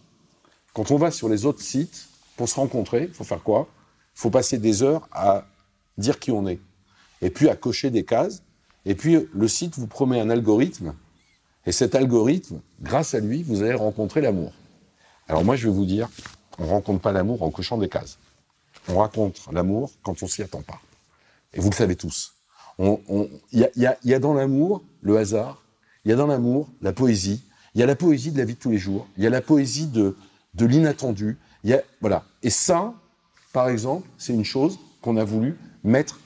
[0.73, 3.67] quand on va sur les autres sites, pour se rencontrer, il faut faire quoi?
[4.15, 5.45] Il faut passer des heures à
[5.97, 6.61] dire qui on est.
[7.21, 8.41] Et puis à cocher des cases.
[8.85, 10.95] Et puis le site vous promet un algorithme.
[11.69, 14.53] Et cet algorithme, grâce à lui, vous allez rencontrer l'amour.
[15.27, 16.09] Alors moi, je vais vous dire,
[16.57, 18.17] on ne rencontre pas l'amour en cochant des cases.
[18.87, 20.81] On rencontre l'amour quand on s'y attend pas.
[21.53, 22.33] Et vous le savez tous.
[22.79, 25.61] Il y, a, dans l'amour le hasard,
[26.05, 27.43] il y a dans l'amour la poésie,
[27.75, 29.29] il y a la poésie de la vie de tous les jours, il y a
[29.29, 30.17] la poésie de,
[30.55, 31.37] de l'inattendu.
[32.01, 32.23] Voilà.
[32.41, 32.95] Et ça,
[33.53, 36.19] par exemple, c'est une chose qu'on a voulu mettre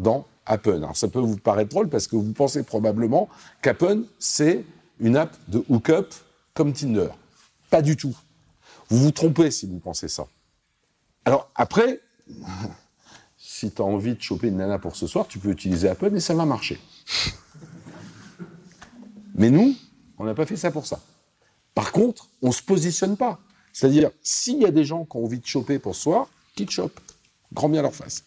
[0.00, 0.78] dans Appen.
[0.78, 3.28] Alors ça peut vous paraître drôle parce que vous pensez probablement
[3.62, 4.64] qu'Appen, c'est
[5.00, 6.14] une app de hookup
[6.54, 7.08] comme Tinder.
[7.70, 8.16] Pas du tout.
[8.88, 10.26] Vous vous trompez si vous pensez ça.
[11.24, 12.00] Alors après,
[13.36, 16.14] si tu as envie de choper une nana pour ce soir, tu peux utiliser Appen
[16.14, 16.80] et ça va marcher.
[19.34, 19.76] Mais nous,
[20.18, 21.00] on n'a pas fait ça pour ça.
[21.74, 23.38] Par contre, on ne se positionne pas.
[23.72, 26.70] C'est-à-dire, s'il y a des gens qui ont envie de choper pour ce soir, qu'ils
[26.70, 27.00] chopent.
[27.52, 28.24] Grand bien leur face.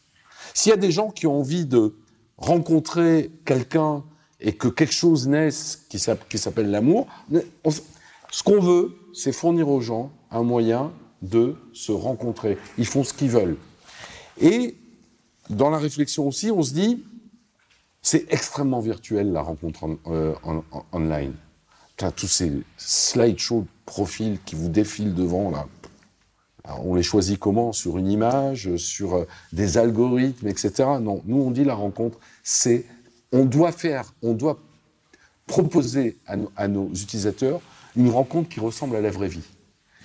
[0.53, 1.95] S'il y a des gens qui ont envie de
[2.37, 4.03] rencontrer quelqu'un
[4.41, 7.07] et que quelque chose naisse qui s'appelle l'amour,
[8.31, 12.57] ce qu'on veut, c'est fournir aux gens un moyen de se rencontrer.
[12.77, 13.57] Ils font ce qu'ils veulent.
[14.39, 14.75] Et
[15.49, 17.03] dans la réflexion aussi, on se dit,
[18.01, 20.33] c'est extrêmement virtuel la rencontre en, euh,
[20.91, 21.33] online.
[22.15, 25.67] Tous ces slideshows de profils qui vous défilent devant là.
[26.83, 27.73] On les choisit comment?
[27.73, 30.71] Sur une image, sur euh, des algorithmes, etc.
[30.99, 32.85] Non, nous on dit la rencontre, c'est
[33.31, 34.59] on doit faire, on doit
[35.47, 37.61] proposer à, no, à nos utilisateurs
[37.95, 39.43] une rencontre qui ressemble à la vraie vie.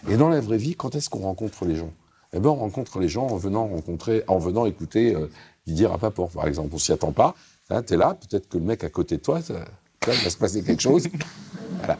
[0.08, 1.92] Et dans la vraie vie, quand est-ce qu'on rencontre les gens?
[2.32, 5.30] Eh ben, on rencontre les gens en venant rencontrer, en venant écouter euh,
[5.66, 6.70] Didier Rapaport, par exemple.
[6.72, 7.34] On s'y attend pas.
[7.70, 9.64] Hein, tu es là, peut-être que le mec à côté de toi, ça,
[10.04, 11.08] ça, il va se passer quelque chose.
[11.78, 11.98] voilà.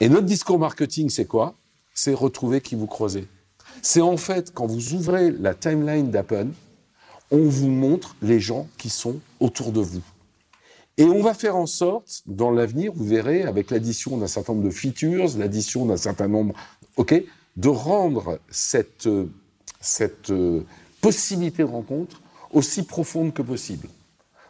[0.00, 1.54] Et notre discours marketing, c'est quoi?
[1.94, 3.26] C'est retrouver qui vous croisez.
[3.82, 6.48] C'est en fait, quand vous ouvrez la timeline d'Appen,
[7.30, 10.02] on vous montre les gens qui sont autour de vous.
[10.96, 14.66] Et on va faire en sorte, dans l'avenir, vous verrez, avec l'addition d'un certain nombre
[14.66, 16.54] de features, l'addition d'un certain nombre,
[16.96, 17.20] ok,
[17.56, 19.08] de rendre cette,
[19.80, 20.32] cette
[21.00, 23.88] possibilité de rencontre aussi profonde que possible.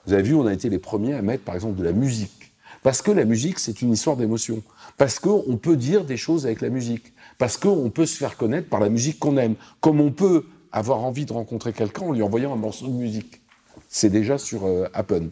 [0.07, 2.53] Vous avez vu, on a été les premiers à mettre, par exemple, de la musique.
[2.83, 4.63] Parce que la musique, c'est une histoire d'émotion.
[4.99, 7.15] Parce qu'on peut dire des choses avec la musique.
[7.39, 9.55] Parce qu'on peut se faire connaître par la musique qu'on aime.
[9.81, 13.41] Comme on peut avoir envie de rencontrer quelqu'un en lui envoyant un morceau de musique.
[13.89, 15.29] C'est déjà sur euh, Appen.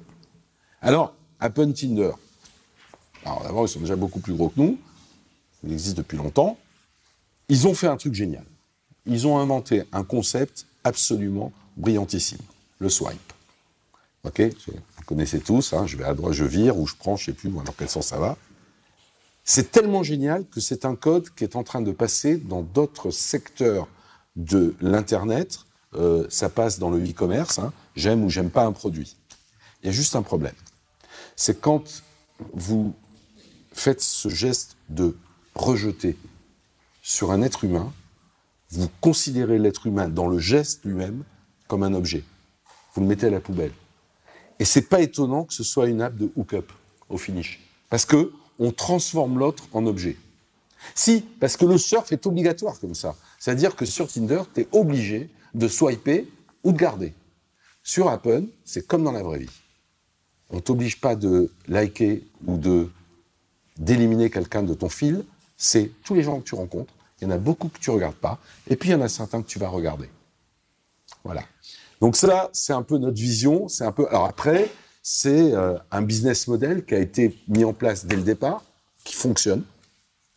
[0.80, 2.12] Alors, Appen Tinder.
[3.24, 4.78] Alors d'abord, ils sont déjà beaucoup plus gros que nous.
[5.64, 6.58] Ils existent depuis longtemps.
[7.48, 8.44] Ils ont fait un truc génial.
[9.04, 12.38] Ils ont inventé un concept absolument brillantissime.
[12.78, 13.32] Le swipe.
[14.22, 17.32] Ok Vous connaissez tous, hein, je vais à droite, je vire, ou je prends, je
[17.32, 18.36] ne sais plus dans quel sens ça va.
[19.42, 23.10] C'est tellement génial que c'est un code qui est en train de passer dans d'autres
[23.10, 23.88] secteurs
[24.36, 25.60] de l'Internet.
[25.94, 27.58] Euh, ça passe dans le e-commerce.
[27.58, 29.16] Hein, j'aime ou j'aime pas un produit.
[29.82, 30.54] Il y a juste un problème.
[31.36, 32.02] C'est quand
[32.52, 32.94] vous
[33.72, 35.16] faites ce geste de
[35.54, 36.16] rejeter
[37.02, 37.92] sur un être humain,
[38.70, 41.24] vous considérez l'être humain dans le geste lui-même
[41.68, 42.24] comme un objet.
[42.94, 43.72] Vous le mettez à la poubelle.
[44.58, 46.72] Et c'est pas étonnant que ce soit une app de hookup
[47.08, 47.60] au finish.
[47.90, 50.16] Parce que on transforme l'autre en objet.
[50.94, 53.16] Si, parce que le surf est obligatoire comme ça.
[53.38, 56.28] C'est-à-dire que sur Tinder, tu es obligé de swiper
[56.64, 57.14] ou de garder.
[57.82, 59.50] Sur Appen, c'est comme dans la vraie vie.
[60.50, 62.88] On t'oblige pas de liker ou de
[63.78, 65.24] d'éliminer quelqu'un de ton fil.
[65.56, 66.92] C'est tous les gens que tu rencontres.
[67.20, 68.38] Il y en a beaucoup que tu regardes pas.
[68.68, 70.10] Et puis il y en a certains que tu vas regarder.
[71.24, 71.42] Voilà.
[72.00, 73.68] Donc ça, c'est un peu notre vision.
[73.68, 74.06] C'est un peu.
[74.08, 74.70] Alors après,
[75.02, 78.62] c'est euh, un business model qui a été mis en place dès le départ,
[79.04, 79.64] qui fonctionne,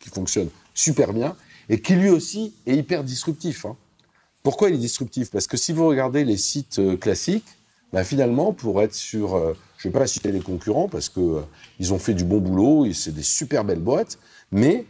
[0.06, 1.36] qui fonctionne super bien,
[1.68, 3.66] et qui lui aussi est hyper disruptif.
[3.66, 3.76] Hein.
[4.42, 5.30] Pourquoi il est disruptif?
[5.30, 7.46] Parce que si vous regardez les sites euh, classiques,
[7.92, 11.42] bah, finalement, pour être sur, euh, je ne vais pas citer les concurrents parce que
[11.78, 14.18] ils ont fait du bon boulot c'est des super belles boîtes,
[14.50, 14.86] mais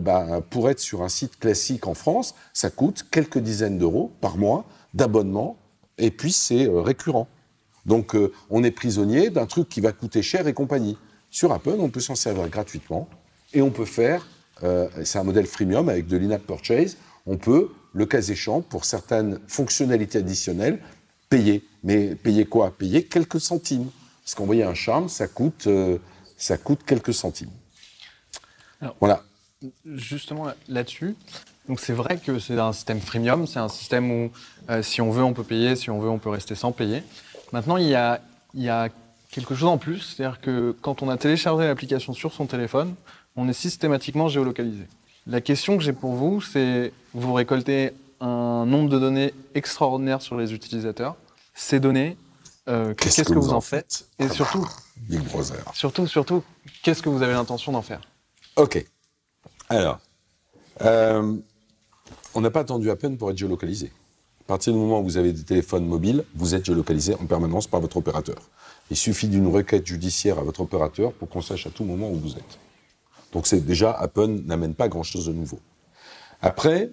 [0.00, 4.36] bah, pour être sur un site classique en France, ça coûte quelques dizaines d'euros par
[4.36, 5.56] mois d'abonnement,
[5.98, 7.28] et puis c'est récurrent.
[7.88, 10.96] Donc euh, on est prisonnier d'un truc qui va coûter cher et compagnie.
[11.30, 13.08] Sur Apple, on peut s'en servir gratuitement
[13.52, 14.28] et on peut faire,
[14.62, 18.84] euh, c'est un modèle freemium avec de l'in-app purchase, on peut, le cas échéant, pour
[18.84, 20.80] certaines fonctionnalités additionnelles,
[21.28, 21.64] payer.
[21.84, 22.70] Mais payer quoi?
[22.76, 23.90] Payer quelques centimes.
[24.24, 25.98] Parce qu'envoyer un charme, ça coûte, euh,
[26.36, 27.50] ça coûte quelques centimes.
[29.00, 29.22] voilà.
[29.84, 31.16] Justement là-dessus,
[31.68, 34.30] donc c'est vrai que c'est un système freemium, c'est un système où
[34.82, 37.02] si on veut on peut payer, si on veut on peut rester sans payer.
[37.52, 38.88] Maintenant, il y a,
[39.30, 42.94] quelque chose en plus, c'est-à-dire que quand on a téléchargé l'application sur son téléphone,
[43.38, 44.84] on est systématiquement géolocalisé.
[45.26, 50.36] La question que j'ai pour vous, c'est vous récoltez un nombre de données extraordinaire sur
[50.36, 51.14] les utilisateurs.
[51.54, 52.16] Ces données,
[52.68, 55.62] euh, qu'est-ce que, vous en faites, Et surtout, Big Brother.
[55.72, 56.42] Surtout, surtout,
[56.82, 58.00] qu'est-ce que vous avez l'intention d'en faire
[58.56, 58.84] Ok.
[59.68, 60.00] Alors,
[60.80, 61.36] euh,
[62.34, 63.92] on n'a pas attendu à peine pour être géolocalisé.
[64.40, 67.68] À partir du moment où vous avez des téléphones mobiles, vous êtes géolocalisé en permanence
[67.68, 68.38] par votre opérateur.
[68.90, 72.16] Il suffit d'une requête judiciaire à votre opérateur pour qu'on sache à tout moment où
[72.16, 72.58] vous êtes.
[73.32, 75.60] Donc c'est déjà Apple n'amène pas grand-chose de nouveau.
[76.40, 76.92] Après,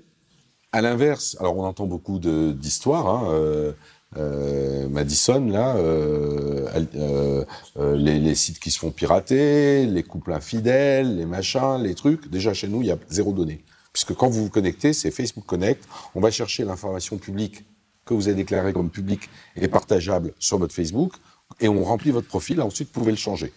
[0.71, 3.07] à l'inverse, alors on entend beaucoup d'histoires.
[3.07, 3.71] Hein, euh,
[4.17, 7.45] euh, Madison, là, euh,
[7.77, 12.29] les, sites qui se font pirater, les couples infidèles, les machins, les trucs.
[12.29, 13.63] Déjà chez nous, il y a zéro donnée.
[13.93, 15.83] Puisque quand vous vous connectez, c'est Facebook Connect,
[16.15, 17.63] on va chercher l'information publique
[18.05, 21.13] que vous avez déclarée comme publique et partageable sur votre Facebook,
[21.59, 23.53] et on remplit votre profil, ensuite vous pouvez le changer.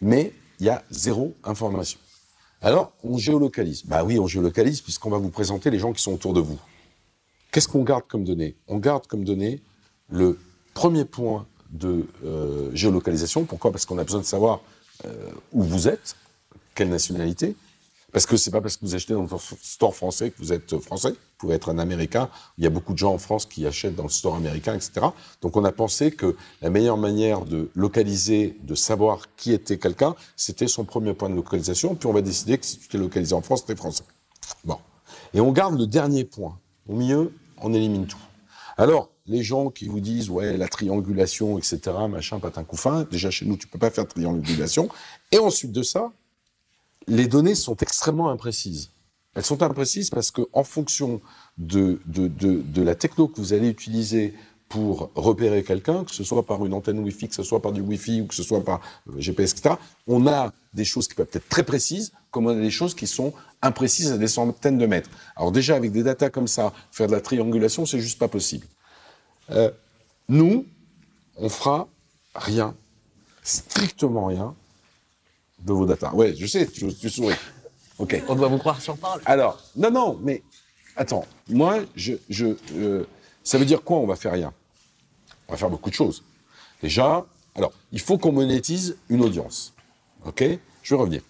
[0.00, 1.98] Mais il y a zéro information.
[2.60, 3.84] Alors, on géolocalise.
[3.84, 6.56] Bah oui, on géolocalise puisqu'on va vous présenter les gens qui sont autour de vous.
[7.50, 8.54] Qu'est-ce qu'on garde comme données?
[8.68, 9.60] On garde comme données
[10.08, 10.38] le
[10.72, 13.44] premier point de euh, géolocalisation.
[13.44, 13.72] Pourquoi?
[13.72, 14.60] Parce qu'on a besoin de savoir
[15.04, 16.14] euh, où vous êtes,
[16.76, 17.56] quelle nationalité,
[18.12, 19.28] parce que c'est pas parce que vous achetez dans le
[19.62, 21.10] store français que vous êtes français.
[21.10, 22.28] Vous pouvez être un Américain.
[22.58, 25.06] Il y a beaucoup de gens en France qui achètent dans le store américain, etc.
[25.40, 30.14] Donc on a pensé que la meilleure manière de localiser, de savoir qui était quelqu'un,
[30.36, 31.94] c'était son premier point de localisation.
[31.94, 34.04] Puis on va décider que si tu t'es localisé en France, tu es français.
[34.64, 34.76] Bon.
[35.32, 36.58] Et on garde le dernier point.
[36.88, 38.18] Au milieu, on élimine tout.
[38.76, 43.46] Alors, les gens qui vous disent, ouais, la triangulation, etc., machin, patin couffin, déjà chez
[43.46, 44.88] nous, tu peux pas faire de triangulation.
[45.30, 46.12] Et ensuite de ça,
[47.06, 48.90] les données sont extrêmement imprécises.
[49.34, 51.20] Elles sont imprécises parce que, en fonction
[51.56, 52.00] de,
[52.76, 54.34] la techno que vous allez utiliser
[54.68, 57.80] pour repérer quelqu'un, que ce soit par une antenne Wi-Fi, que ce soit par du
[57.80, 59.74] Wi-Fi ou que ce soit par euh, GPS, etc.,
[60.06, 63.06] on a des choses qui peuvent être très précises, comme on a des choses qui
[63.06, 65.10] sont imprécises à des centaines de mètres.
[65.36, 68.66] Alors déjà, avec des datas comme ça, faire de la triangulation, c'est juste pas possible.
[69.50, 69.70] Euh,
[70.28, 70.64] nous,
[71.36, 71.88] on fera
[72.34, 72.74] rien,
[73.42, 74.54] strictement rien,
[75.64, 76.14] de vos data.
[76.14, 77.34] Ouais, je sais, tu, souris.
[77.98, 78.22] Ok.
[78.28, 79.20] On doit vous croire sur parole.
[79.24, 80.42] Alors, non, non, mais
[80.96, 83.04] attends, moi, je, je, euh,
[83.44, 84.52] ça veut dire quoi On va faire rien?
[85.48, 86.22] On va faire beaucoup de choses.
[86.82, 89.74] Déjà, alors, il faut qu'on monétise une audience.
[90.24, 90.44] Ok?
[90.82, 91.22] Je vais revenir.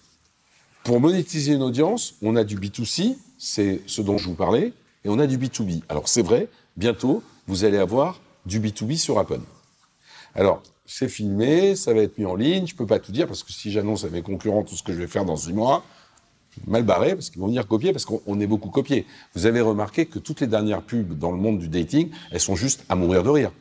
[0.84, 4.72] Pour monétiser une audience, on a du B2C, c'est ce dont je vous parlais,
[5.04, 5.82] et on a du B2B.
[5.88, 9.40] Alors, c'est vrai, bientôt, vous allez avoir du B2B sur Apple.
[10.34, 12.66] Alors, c'est filmé, ça va être mis en ligne.
[12.66, 14.92] Je peux pas tout dire parce que si j'annonce à mes concurrents tout ce que
[14.92, 15.84] je vais faire dans six mois,
[16.66, 19.06] mal barré parce qu'ils vont venir copier parce qu'on est beaucoup copié.
[19.34, 22.56] Vous avez remarqué que toutes les dernières pubs dans le monde du dating, elles sont
[22.56, 23.52] juste à mourir de rire.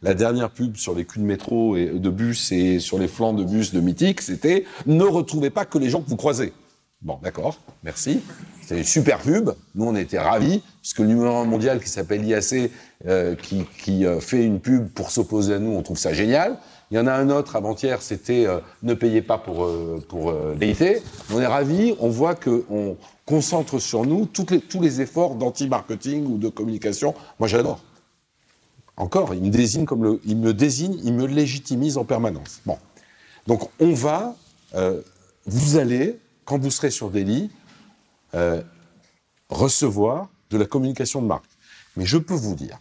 [0.00, 3.34] La dernière pub sur les culs de métro et de bus et sur les flancs
[3.34, 6.54] de bus de Mythique, c'était ne retrouvez pas que les gens que vous croisez.
[7.02, 8.20] Bon, d'accord, merci.
[8.62, 9.50] C'était une super pub.
[9.74, 12.70] Nous, on était ravis, puisque le numéro mondial qui s'appelle IAC,
[13.06, 16.58] euh, qui, qui euh, fait une pub pour s'opposer à nous, on trouve ça génial.
[16.90, 20.30] Il y en a un autre avant-hier, c'était euh, ne payez pas pour euh, pour
[20.30, 20.56] euh,
[21.32, 25.34] On est ravis, on voit que on concentre sur nous toutes les, tous les efforts
[25.34, 27.14] d'anti-marketing ou de communication.
[27.38, 27.80] Moi, j'adore.
[28.96, 32.60] Encore, il me désigne comme le, il me désigne, il me légitimise en permanence.
[32.66, 32.78] Bon,
[33.46, 34.34] donc on va,
[34.74, 35.02] euh,
[35.46, 37.50] vous allez quand vous serez sur Delhi,
[38.34, 38.62] euh,
[39.50, 41.44] recevoir de la communication de marque.
[41.96, 42.78] Mais je peux vous dire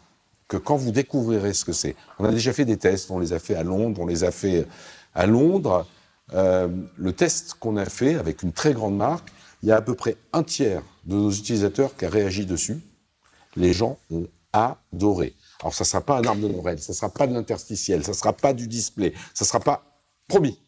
[0.47, 3.33] que quand vous découvrirez ce que c'est, on a déjà fait des tests, on les
[3.33, 4.65] a fait à Londres, on les a fait
[5.13, 5.85] à Londres.
[6.33, 6.67] Euh,
[6.97, 9.29] le test qu'on a fait avec une très grande marque,
[9.61, 12.79] il y a à peu près un tiers de nos utilisateurs qui a réagi dessus.
[13.55, 15.35] Les gens ont adoré.
[15.61, 18.33] Alors ça sera pas un arbre de Noël, ça sera pas de l'interstitiel, ça sera
[18.33, 19.83] pas du display, ça sera pas
[20.27, 20.59] promis.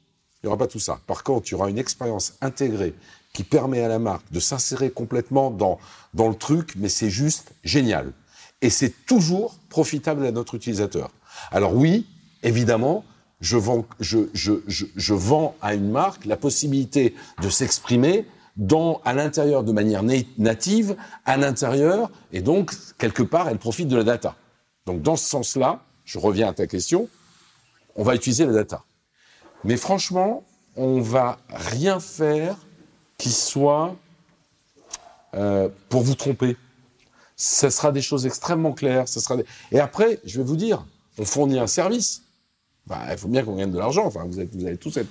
[0.42, 1.00] Il n'y aura pas tout ça.
[1.06, 2.96] Par contre, il y aura une expérience intégrée
[3.34, 5.80] qui permet à la marque de s'insérer complètement dans,
[6.14, 8.14] dans le truc, mais c'est juste génial.
[8.62, 11.12] Et c'est toujours profitable à notre utilisateur.
[11.51, 12.05] Alors oui,
[12.43, 13.03] évidemment,
[13.39, 18.26] je vends, je, je, je, je vends à une marque la possibilité de s'exprimer
[18.57, 20.03] dans, à l'intérieur de manière
[20.38, 24.36] native, à l'intérieur, et donc, quelque part, elle profite de la data.
[24.86, 27.07] Donc, dans ce sens-là, je reviens à ta question,
[27.95, 28.84] on va utiliser la data.
[29.64, 30.43] Mais franchement,
[30.76, 32.57] on va rien faire
[33.18, 33.95] qui soit
[35.36, 36.57] euh, pour vous tromper.
[37.42, 39.08] Ce sera des choses extrêmement claires.
[39.08, 39.38] Ce sera
[39.72, 40.86] Et après, je vais vous dire,
[41.18, 42.24] on fournit un service.
[42.86, 44.06] Bah, il faut bien qu'on gagne de l'argent.
[44.06, 45.08] Enfin, vous, êtes, vous allez tous être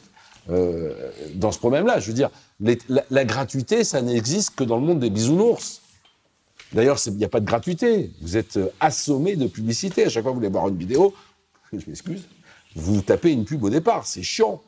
[0.51, 2.01] euh, dans ce problème-là.
[2.01, 2.29] Je veux dire,
[2.61, 5.81] la, gratuité, ça n'existe que dans le monde des bisounours.
[6.74, 8.12] D'ailleurs, il n'y a pas de gratuité.
[8.20, 10.05] Vous êtes euh, assommé de publicité.
[10.05, 11.14] À chaque fois que vous voulez voir une vidéo,
[11.72, 12.29] je m'excuse,
[12.76, 14.07] vous tapez une pub au départ.
[14.07, 14.61] C'est chiant.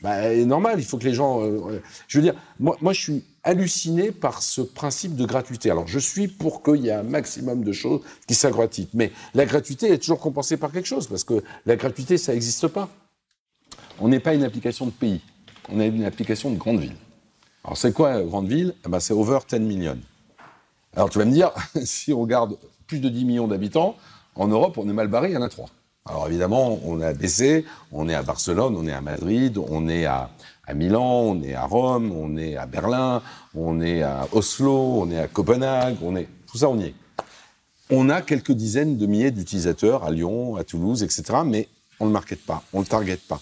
[0.00, 1.42] Bah, normal, il faut que les gens.
[1.44, 5.70] Euh, je veux dire, moi, je suis halluciné par ce principe de gratuité.
[5.70, 8.90] Alors, je suis pour qu'il y ait un maximum de choses qui soient gratuites.
[8.92, 12.66] Mais la gratuité est toujours compensée par quelque chose, parce que la gratuité, ça n'existe
[12.66, 12.90] pas.
[14.00, 15.20] On n'est pas une application de pays.
[15.72, 16.96] On est une application de grande ville.
[17.64, 18.74] Alors, c'est quoi grande ville?
[18.84, 19.98] Eh ben, C'est over 10 millions.
[20.94, 21.52] Alors, tu vas me dire,
[21.84, 23.96] si on regarde plus de 10 millions d'habitants,
[24.34, 25.70] en Europe, on est mal barré, il y en a trois.
[26.08, 30.04] Alors évidemment, on à BC, on est à Barcelone, on est à Madrid, on est
[30.04, 30.30] à,
[30.74, 33.22] Milan, on est à Rome, on est à Berlin,
[33.54, 36.94] on est à Oslo, on est à Copenhague, on est tout ça, on y est.
[37.90, 41.22] On a quelques dizaines de milliers d'utilisateurs à Lyon, à Toulouse, etc.
[41.44, 41.68] Mais
[42.00, 43.40] on ne le market pas, on ne le target pas.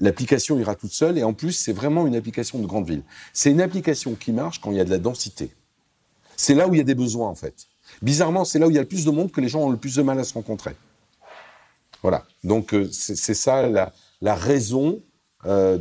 [0.00, 3.02] L'application ira toute seule et en plus, c'est vraiment une application de grande ville.
[3.34, 5.54] C'est une application qui marche quand il y a de la densité.
[6.36, 7.66] C'est là où il y a des besoins en fait.
[8.00, 9.70] Bizarrement, c'est là où il y a le plus de monde que les gens ont
[9.70, 10.74] le plus de mal à se rencontrer.
[12.00, 12.24] Voilà.
[12.42, 15.02] Donc euh, c'est ça la raison
[15.46, 15.78] euh,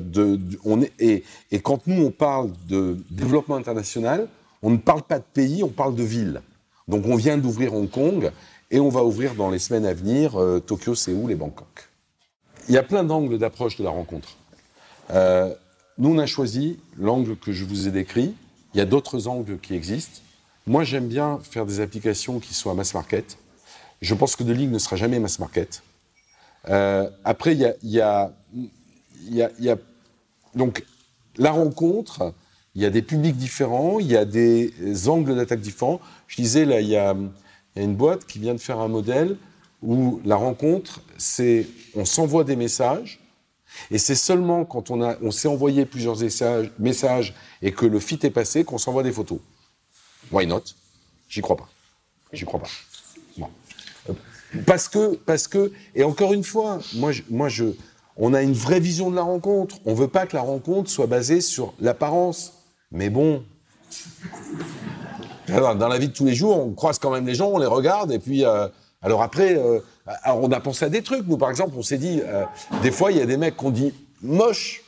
[1.00, 1.24] et,
[1.62, 4.28] quand nous on parle de développement international,
[4.62, 6.42] on ne parle pas de pays, on parle de ville.
[6.88, 8.32] Donc on vient d'ouvrir Hong Kong
[8.72, 11.90] et on va ouvrir dans les semaines à venir euh, Tokyo, Séoul et Bangkok.
[12.68, 14.38] Il y a plein d'angles d'approche de la rencontre.
[15.12, 15.54] Euh,
[15.98, 18.36] nous on a choisi l'angle que je vous ai décrit.
[18.74, 20.22] Il y a d'autres angles qui existent.
[20.68, 23.38] Moi j'aime bien faire des applications qui soient mass market.
[24.02, 25.84] Je pense que de ne sera jamais mass market.
[26.66, 28.32] Après, il y, a,
[30.56, 30.86] donc
[31.38, 32.34] la rencontre.
[32.76, 34.72] Il y a des publics différents, il y a des
[35.08, 36.00] angles d'attaque différents.
[36.28, 37.16] Je disais là, il y a,
[37.76, 39.38] une boîte qui vient de faire un modèle
[39.82, 43.20] où la rencontre, c'est on s'envoie des messages.
[43.92, 46.18] Et c'est seulement quand on, on s'est envoyé plusieurs
[46.80, 49.40] messages, et que le fit est passé qu'on s'envoie des photos.
[50.32, 50.64] Why not?
[51.30, 51.70] J'y crois pas.
[52.34, 52.70] J'y crois pas.
[54.66, 57.66] Parce que, parce que, et encore une fois, moi, moi, je,
[58.20, 59.78] on a une vraie vision de la rencontre.
[59.86, 62.54] On veut pas que la rencontre soit basée sur l'apparence.
[62.92, 63.44] Mais bon,
[65.48, 67.66] dans la vie de tous les jours, on croise quand même les gens, on les
[67.66, 68.68] regarde, et puis, euh,
[69.02, 69.80] alors après, euh,
[70.24, 71.26] alors on a pensé à des trucs.
[71.28, 72.44] Nous, par exemple, on s'est dit, euh,
[72.84, 74.84] des fois, il y a des mecs qu'on dit moche.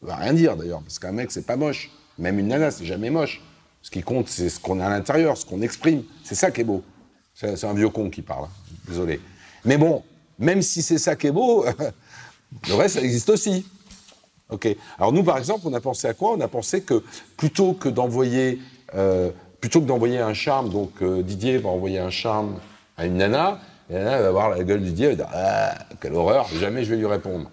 [0.00, 1.90] Ça va rien dire d'ailleurs, parce qu'un mec, c'est pas moche.
[2.18, 3.40] Même une nana, c'est jamais moche.
[3.80, 6.02] Ce qui compte, c'est ce qu'on a à l'intérieur, ce qu'on exprime.
[6.22, 6.82] C'est ça qui est beau.
[7.34, 8.44] C'est un vieux con qui parle.
[8.44, 8.74] Hein.
[8.86, 9.20] Désolé.
[9.64, 10.02] Mais bon,
[10.38, 11.64] même si c'est ça qui est beau,
[12.68, 13.66] le reste, ça existe aussi.
[14.50, 14.68] Ok.
[14.98, 16.32] Alors nous, par exemple, on a pensé à quoi?
[16.32, 17.02] On a pensé que
[17.36, 18.60] plutôt que d'envoyer,
[18.94, 19.30] euh,
[19.60, 22.60] plutôt que d'envoyer un charme, donc euh, Didier va envoyer un charme
[22.96, 25.28] à une nana, et la nana va voir la gueule de Didier, et va dire
[25.32, 27.50] ah, quelle horreur, jamais je vais lui répondre.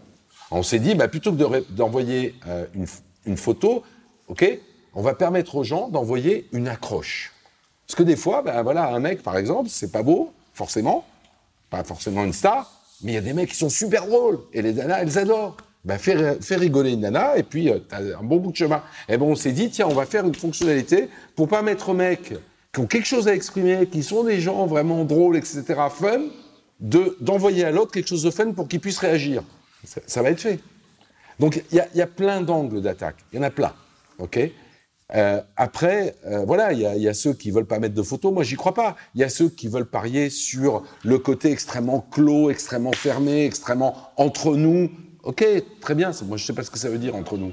[0.52, 2.66] On s'est dit, bah, plutôt que d'envoyer euh,
[3.26, 3.84] une, photo,
[4.28, 4.60] ok,
[4.94, 7.32] on va permettre aux gens d'envoyer une accroche.
[7.88, 11.06] Parce que des fois, ben voilà, un mec, par exemple, c'est pas beau, forcément,
[11.70, 12.70] pas forcément une star,
[13.04, 15.58] mais il y a des mecs qui sont super drôles, et les nanas, elles adorent.
[15.84, 18.84] Ben, fais, rigoler une nana, et puis euh, tu as un bon bout de chemin.
[19.10, 21.94] Et bon, on s'est dit, tiens, on va faire une fonctionnalité pour pas mettre aux
[21.96, 22.34] mecs
[22.72, 26.22] qui ont quelque chose à exprimer, qui sont des gens vraiment drôles, etc., fun,
[26.80, 29.44] de, d'envoyer à l'autre quelque chose de fun pour qu'il puisse réagir.
[30.06, 30.60] Ça, va être fait.
[31.40, 33.18] Donc, il y y a plein d'angles d'attaque.
[33.34, 33.74] Il y en a plein.
[34.20, 34.40] OK?
[35.14, 38.34] Euh, après, euh, voilà, il y a, ceux qui veulent pas mettre de photos.
[38.34, 38.96] Moi, j'y crois pas.
[39.16, 43.96] Il y a ceux qui veulent parier sur le côté extrêmement clos, extrêmement fermé, extrêmement
[44.18, 44.90] entre nous.
[45.24, 45.46] Ok,
[45.82, 46.12] très bien.
[46.26, 47.52] Moi, je sais pas ce que ça veut dire entre nous.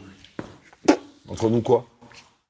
[1.28, 1.86] Entre nous quoi?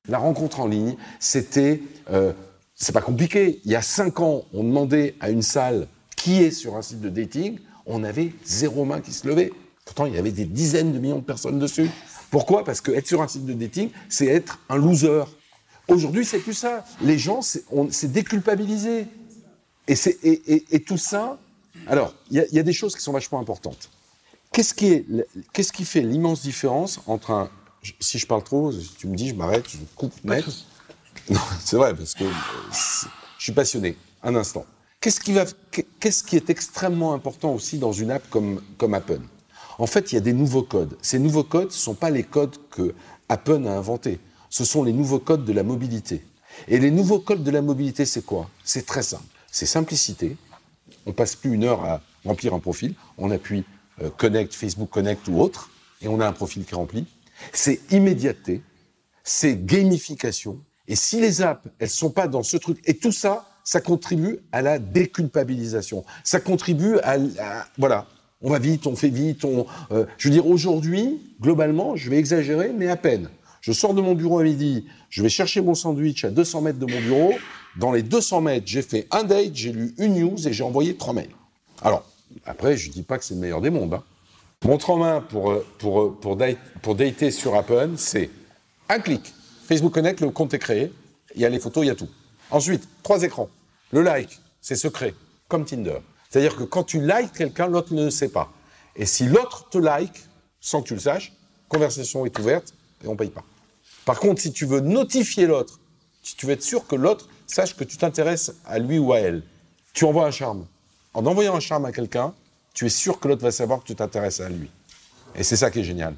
[0.09, 2.33] La rencontre en ligne, c'était, euh,
[2.75, 3.61] c'est pas compliqué.
[3.65, 7.01] Il y a cinq ans, on demandait à une salle qui est sur un site
[7.01, 9.53] de dating, on avait zéro main qui se levait.
[9.85, 11.91] Pourtant, il y avait des dizaines de millions de personnes dessus.
[12.31, 12.65] Pourquoi?
[12.65, 15.25] Parce que être sur un site de dating, c'est être un loser.
[15.89, 16.85] Aujourd'hui, c'est plus ça.
[17.01, 19.07] Les gens, c'est déculpabilisé.
[19.87, 21.39] Et, c'est- et- et- et tout ça,
[21.87, 23.89] alors, il y, a- il y a des choses qui sont vachement importantes.
[24.53, 25.05] Qu'est-ce qui,
[25.53, 27.51] qui fait l'immense différence entre un.
[28.01, 30.45] Si je parle trop, tu me dis, je m'arrête, je coupe net.
[31.31, 32.31] Non, c'est vrai, parce que euh,
[33.39, 33.97] je suis passionné.
[34.23, 34.65] Un instant.
[35.01, 35.35] Qu'est-ce qui,
[36.27, 39.21] qui est extrêmement important aussi dans une app comme, comme Appen?
[39.79, 40.97] En fait, il y a des nouveaux codes.
[41.03, 42.95] Ces nouveaux codes, ne sont pas les codes que
[43.29, 44.19] Appen a inventés.
[44.51, 46.25] Ce sont les nouveaux codes de la mobilité.
[46.67, 48.49] Et les nouveaux codes de la mobilité, c'est quoi?
[48.65, 49.25] C'est très simple.
[49.51, 50.37] C'est simplicité.
[51.07, 52.95] On passe plus une heure à remplir un profil.
[53.19, 53.65] On appuie
[54.03, 55.71] euh, Connect, Facebook Connect ou autre,
[56.03, 57.07] et on a un profil qui est rempli.
[57.53, 58.63] C'est immédiateté,
[59.23, 60.59] c'est gamification.
[60.89, 64.41] Et si les apps, elles sont pas dans ce truc, et tout ça, ça contribue
[64.51, 66.05] à la déculpabilisation.
[66.25, 68.07] Ça contribue à, à- voilà.
[68.41, 69.45] On va vite, on fait vite.
[69.45, 73.31] On, euh, je veux dire, aujourd'hui, globalement, je vais exagérer, mais à peine.
[73.61, 76.79] Je sors de mon bureau à midi, je vais chercher mon sandwich à 200 mètres
[76.79, 77.33] de mon bureau.
[77.77, 80.97] Dans les 200 mètres, j'ai fait un date, j'ai lu une news et j'ai envoyé
[80.97, 81.35] trois mails.
[81.83, 82.05] Alors,
[82.47, 83.95] après, je dis pas que c'est le meilleur des mondes.
[83.95, 84.03] Hein.
[84.65, 88.31] Montre en main pour, euh, pour, euh, pour, date, pour dater sur Appen, c'est
[88.89, 89.33] un clic.
[89.67, 90.93] Facebook Connect, le compte est créé.
[91.35, 92.09] Il y a les photos, il y a tout.
[92.51, 93.49] Ensuite, trois écrans.
[93.93, 95.15] Le like, c'est secret,
[95.49, 95.99] comme Tinder.
[96.29, 98.53] C'est-à-dire que quand tu likes quelqu'un, l'autre ne le sait pas.
[98.97, 100.25] Et si l'autre te like,
[100.61, 101.33] sans que tu le saches,
[101.69, 102.75] conversation est ouverte
[103.05, 103.45] et on paye pas.
[104.05, 105.79] Par contre, si tu veux notifier l'autre,
[106.23, 109.19] si tu veux être sûr que l'autre sache que tu t'intéresses à lui ou à
[109.19, 109.43] elle,
[109.95, 110.67] tu envoies un charme.
[111.15, 112.35] En envoyant un charme à quelqu'un,
[112.75, 114.71] tu es sûr que l'autre va savoir que tu t'intéresses à lui.
[115.35, 116.15] Et c'est ça qui est génial.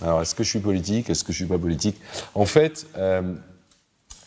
[0.00, 1.10] Alors, est-ce que je suis politique?
[1.10, 1.96] Est-ce que je suis pas politique?
[2.34, 3.34] En fait, euh,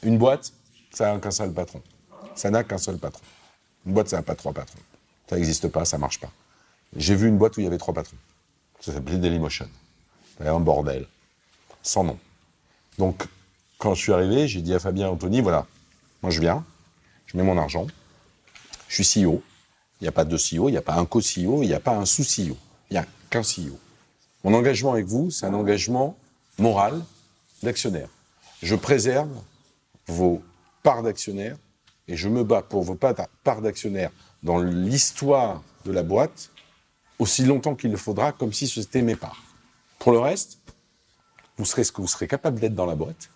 [0.04, 0.52] une boîte,
[0.92, 1.82] ça n'a qu'un seul patron.
[2.36, 3.22] Ça n'a qu'un seul patron.
[3.86, 4.80] Une boîte, ça n'a pas trois patrons.
[5.30, 6.32] Ça n'existe pas, ça marche pas.
[6.96, 8.18] J'ai vu une boîte où il y avait trois patrons.
[8.80, 9.70] Ça s'appelait Dailymotion.
[10.32, 11.08] C'était un bordel.
[11.82, 12.20] Sans nom.
[12.98, 13.28] Donc,
[13.78, 15.66] quand je suis arrivé, j'ai dit à Fabien Anthony, voilà,
[16.22, 16.64] moi je viens,
[17.26, 17.88] je mets mon argent,
[18.88, 19.42] je suis CEO.
[20.00, 21.80] Il n'y a pas de CEO, il n'y a pas un co-CEO, il n'y a
[21.80, 22.58] pas un sous-CEO.
[22.90, 23.80] Il n'y a qu'un CEO.
[24.44, 26.18] Mon engagement avec vous, c'est un engagement
[26.58, 27.02] moral
[27.64, 28.10] d'actionnaire.
[28.62, 29.30] Je préserve
[30.08, 30.44] vos
[30.84, 31.58] parts d'actionnaires
[32.12, 34.12] et je me bats pour vos pa- parts d'actionnaires
[34.44, 36.52] dans l'histoire de la boîte
[37.20, 39.42] aussi longtemps qu'il le faudra, comme si c'était mes parts.
[40.00, 40.60] Pour le reste,
[41.58, 43.30] vous serez ce que vous serez capable d'être dans la boîte.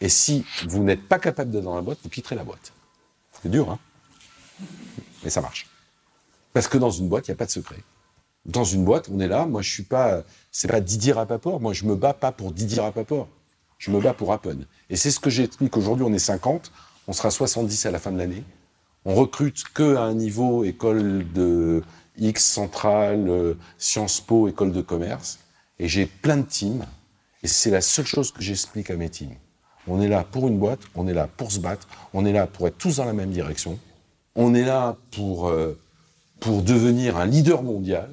[0.00, 2.72] Et si vous n'êtes pas capable d'être dans la boîte, vous quitterez la boîte.
[3.42, 3.78] C'est dur, hein?
[5.22, 5.68] Mais ça marche.
[6.52, 7.82] Parce que dans une boîte, il n'y a pas de secret.
[8.46, 9.46] Dans une boîte, on est là.
[9.46, 10.22] Moi, je suis pas.
[10.52, 11.60] C'est pas Didier Rapaport.
[11.60, 13.28] Moi, je me bats pas pour Didier Rapaport.
[13.78, 14.66] Je me bats pour Appen.
[14.88, 15.76] Et c'est ce que j'explique.
[15.76, 16.70] Aujourd'hui, on est 50.
[17.06, 18.44] On sera 70 à la fin de l'année.
[19.04, 21.82] On recrute que à un niveau école de
[22.18, 25.38] X centrale, euh, Sciences Po, école de commerce.
[25.78, 26.86] Et j'ai plein de teams.
[27.42, 29.34] Et c'est la seule chose que j'explique à mes teams.
[29.86, 32.46] On est là pour une boîte, on est là pour se battre, on est là
[32.46, 33.78] pour être tous dans la même direction.
[34.34, 35.78] On est là pour, euh,
[36.40, 38.10] pour devenir un leader mondial.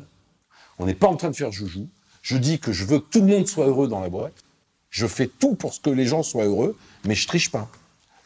[0.80, 1.88] On n'est pas en train de faire joujou.
[2.22, 4.44] Je dis que je veux que tout le monde soit heureux dans la boîte.
[4.90, 7.70] Je fais tout pour que les gens soient heureux, mais je triche pas.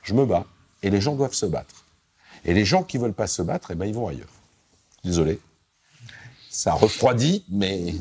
[0.02, 0.48] Je me bats.
[0.86, 1.84] Et les gens doivent se battre.
[2.46, 4.30] Et les gens qui veulent pas se battre, eh ben, ils vont ailleurs.
[5.04, 5.40] Désolé.
[6.52, 7.96] Ça refroidit, mais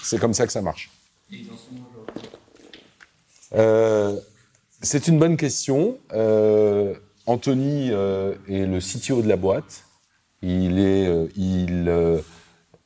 [0.00, 0.88] c'est comme ça que ça marche.
[3.56, 4.16] Euh,
[4.80, 5.98] c'est une bonne question.
[6.12, 6.94] Euh,
[7.26, 9.82] Anthony euh, est le CTO de la boîte.
[10.42, 12.22] Il est, il,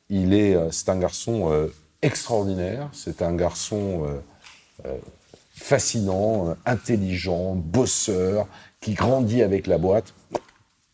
[0.09, 1.69] il est, c'est un garçon
[2.01, 2.89] extraordinaire.
[2.91, 4.03] C'est un garçon
[5.53, 8.47] fascinant, intelligent, bosseur,
[8.85, 10.13] qui grandit avec la boîte.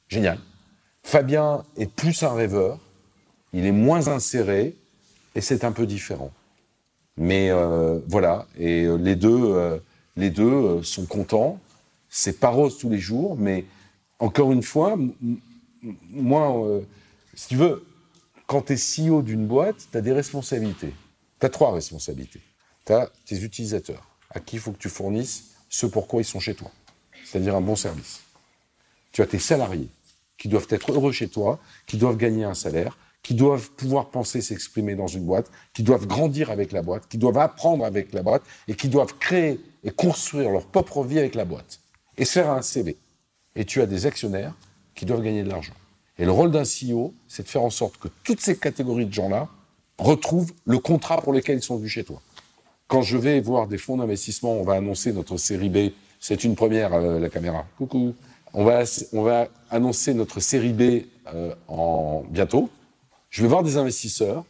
[0.08, 0.40] Génial.
[1.04, 2.80] Fabien est plus un rêveur.
[3.52, 4.78] Il est moins inséré
[5.36, 6.32] et c'est un peu différent.
[7.18, 9.78] Mais euh, voilà, et euh, les deux, euh,
[10.16, 11.60] les deux sont contents.
[12.08, 13.66] C'est pas rose tous les jours, mais
[14.20, 14.98] encore une fois,
[16.12, 16.82] moi,
[17.34, 17.86] si tu veux,
[18.48, 20.94] quand tu es CEO d'une boîte, tu as des responsabilités.
[21.42, 22.42] Tu as trois responsabilités.
[22.86, 26.40] Tu as tes utilisateurs, à qui il faut que tu fournisses ce pourquoi ils sont
[26.40, 26.72] chez toi,
[27.26, 28.22] c'est-à-dire un bon service.
[29.12, 29.90] Tu as tes salariés,
[30.38, 34.42] qui doivent être heureux chez toi, qui doivent gagner un salaire, qui doivent pouvoir penser,
[34.42, 38.24] s'exprimer dans une boîte, qui doivent grandir avec la boîte, qui doivent apprendre avec la
[38.24, 41.80] boîte et qui doivent créer et construire leur propre vie avec la boîte
[42.18, 42.98] et se faire un CV.
[43.56, 44.56] Et tu as des actionnaires
[44.96, 45.74] qui doivent gagner de l'argent.
[46.18, 49.14] Et le rôle d'un CEO, c'est de faire en sorte que toutes ces catégories de
[49.14, 49.48] gens-là
[49.98, 52.22] retrouvent le contrat pour lequel ils sont venus chez toi.
[52.88, 55.92] Quand je vais voir des fonds d'investissement, on va annoncer notre série B.
[56.24, 57.66] C'est une première, euh, la caméra.
[57.80, 58.14] Coucou.
[58.54, 62.70] On va, on va annoncer notre série B euh, en bientôt.
[63.32, 64.46] Je vais voir des investisseurs,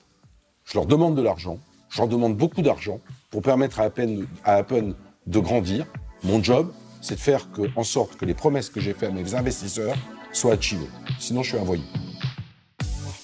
[0.65, 1.59] je leur demande de l'argent,
[1.89, 2.99] je leur demande beaucoup d'argent
[3.29, 4.95] pour permettre à Appen, à Appen
[5.27, 5.85] de grandir.
[6.23, 9.33] Mon job, c'est de faire en sorte que les promesses que j'ai faites à mes
[9.33, 9.95] investisseurs
[10.33, 10.89] soit achievée.
[11.19, 11.83] Sinon, je suis un voyou.